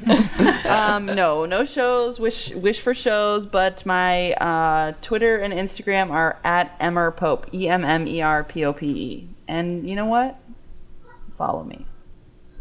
[0.68, 2.20] um, no, no shows.
[2.20, 7.68] Wish wish for shows, but my uh, Twitter and Instagram are at Emmer Pope, E
[7.68, 9.30] M M E R P O P E.
[9.48, 10.40] And you know what?
[11.36, 11.88] Follow me.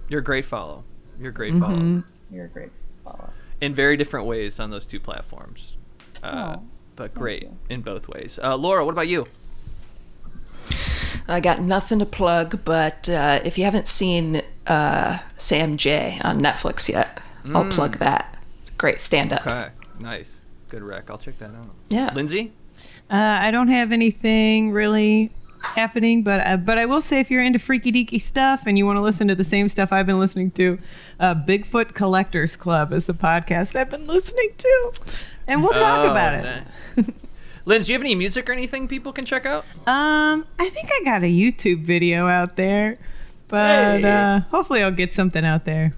[0.08, 0.85] You're a great follow.
[1.20, 2.02] You're a great follow.
[2.30, 2.70] You're a great
[3.04, 3.30] follow.
[3.60, 5.76] In very different ways on those two platforms.
[6.22, 6.62] Uh, Oh,
[6.96, 8.38] but great in both ways.
[8.42, 9.26] Uh, Laura, what about you?
[11.28, 16.40] I got nothing to plug, but uh, if you haven't seen uh, Sam Jay on
[16.40, 17.20] Netflix yet,
[17.52, 18.38] I'll plug that.
[18.60, 19.46] It's a great stand up.
[19.46, 19.68] Okay,
[20.00, 20.40] nice.
[20.68, 21.10] Good rec.
[21.10, 21.70] I'll check that out.
[21.90, 22.12] Yeah.
[22.14, 22.52] Lindsay?
[23.10, 25.30] Uh, I don't have anything really
[25.74, 28.86] happening, but uh, but I will say if you're into freaky deaky stuff and you
[28.86, 30.78] want to listen to the same stuff I've been listening to,
[31.20, 34.92] uh, Bigfoot Collectors Club is the podcast I've been listening to,
[35.46, 36.64] and we'll talk Oh, about it.
[36.96, 37.06] nice.
[37.66, 39.64] Do you have any music or anything people can check out?
[39.88, 42.96] Um, I think I got a YouTube video out there,
[43.48, 45.92] but uh, hopefully I'll get something out there.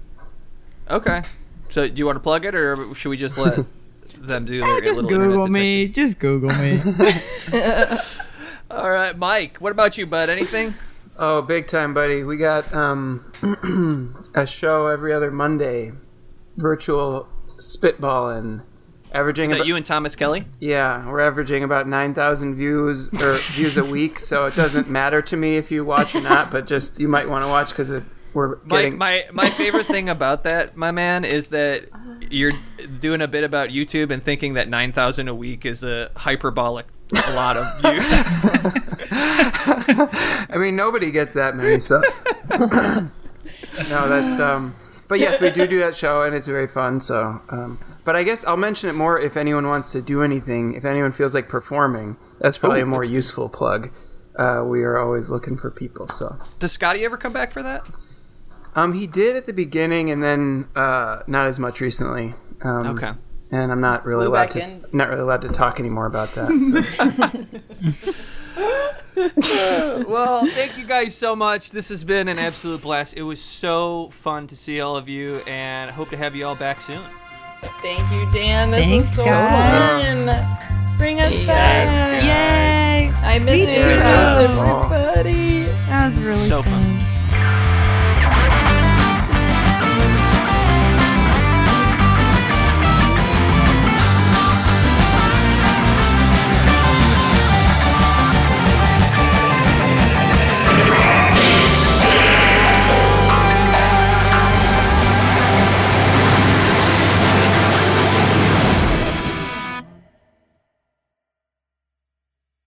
[0.89, 1.21] Okay.
[1.69, 3.63] So, do you want to plug it, or should we just let
[4.17, 5.87] them do their Eh, just Google me.
[5.89, 6.81] Just Google me.
[9.19, 9.57] Mike.
[9.57, 10.29] What about you, bud?
[10.29, 10.73] Anything?
[11.21, 12.23] Oh, big time, buddy.
[12.23, 13.29] We got um,
[14.33, 15.91] a show every other Monday,
[16.55, 17.27] virtual
[17.59, 18.61] spitballing,
[19.11, 20.45] averaging Is that about, you and Thomas Kelly?
[20.61, 24.17] yeah, we're averaging about nine thousand views or views a week.
[24.17, 27.27] So it doesn't matter to me if you watch or not, but just you might
[27.27, 28.97] want to watch because it we're My, getting.
[28.97, 31.89] my my favorite thing about that, my man, is that
[32.31, 32.53] you're
[33.01, 36.85] doing a bit about YouTube and thinking that nine thousand a week is a hyperbolic
[37.13, 38.07] a lot of views.
[40.49, 42.01] I mean, nobody gets that many, so.
[43.89, 44.75] no, that's um.
[45.07, 47.01] But yes, we do do that show, and it's very fun.
[47.01, 50.75] So, um, but I guess I'll mention it more if anyone wants to do anything.
[50.75, 53.89] If anyone feels like performing, that's probably Ooh, a more useful plug.
[54.37, 56.07] Uh, we are always looking for people.
[56.07, 57.85] So, Does Scotty ever come back for that?
[58.75, 62.35] um, he did at the beginning, and then uh, not as much recently.
[62.61, 63.11] Um, Okay.
[63.51, 64.85] And I'm not really Flew allowed to s- in.
[64.91, 66.49] not really allowed to talk anymore about that.
[68.53, 70.05] So.
[70.07, 71.71] well, thank you guys so much.
[71.71, 73.15] This has been an absolute blast.
[73.15, 76.45] It was so fun to see all of you, and I hope to have you
[76.45, 77.03] all back soon.
[77.81, 78.71] Thank you, Dan.
[78.71, 80.05] This Thanks, was so guys.
[80.27, 80.97] fun.
[80.97, 81.47] Bring us Yes.
[81.47, 82.23] back.
[82.23, 83.13] Yay!
[83.25, 83.99] I miss Me you too.
[83.99, 84.49] guys.
[84.49, 85.63] Everybody.
[85.87, 86.88] That was really So fun.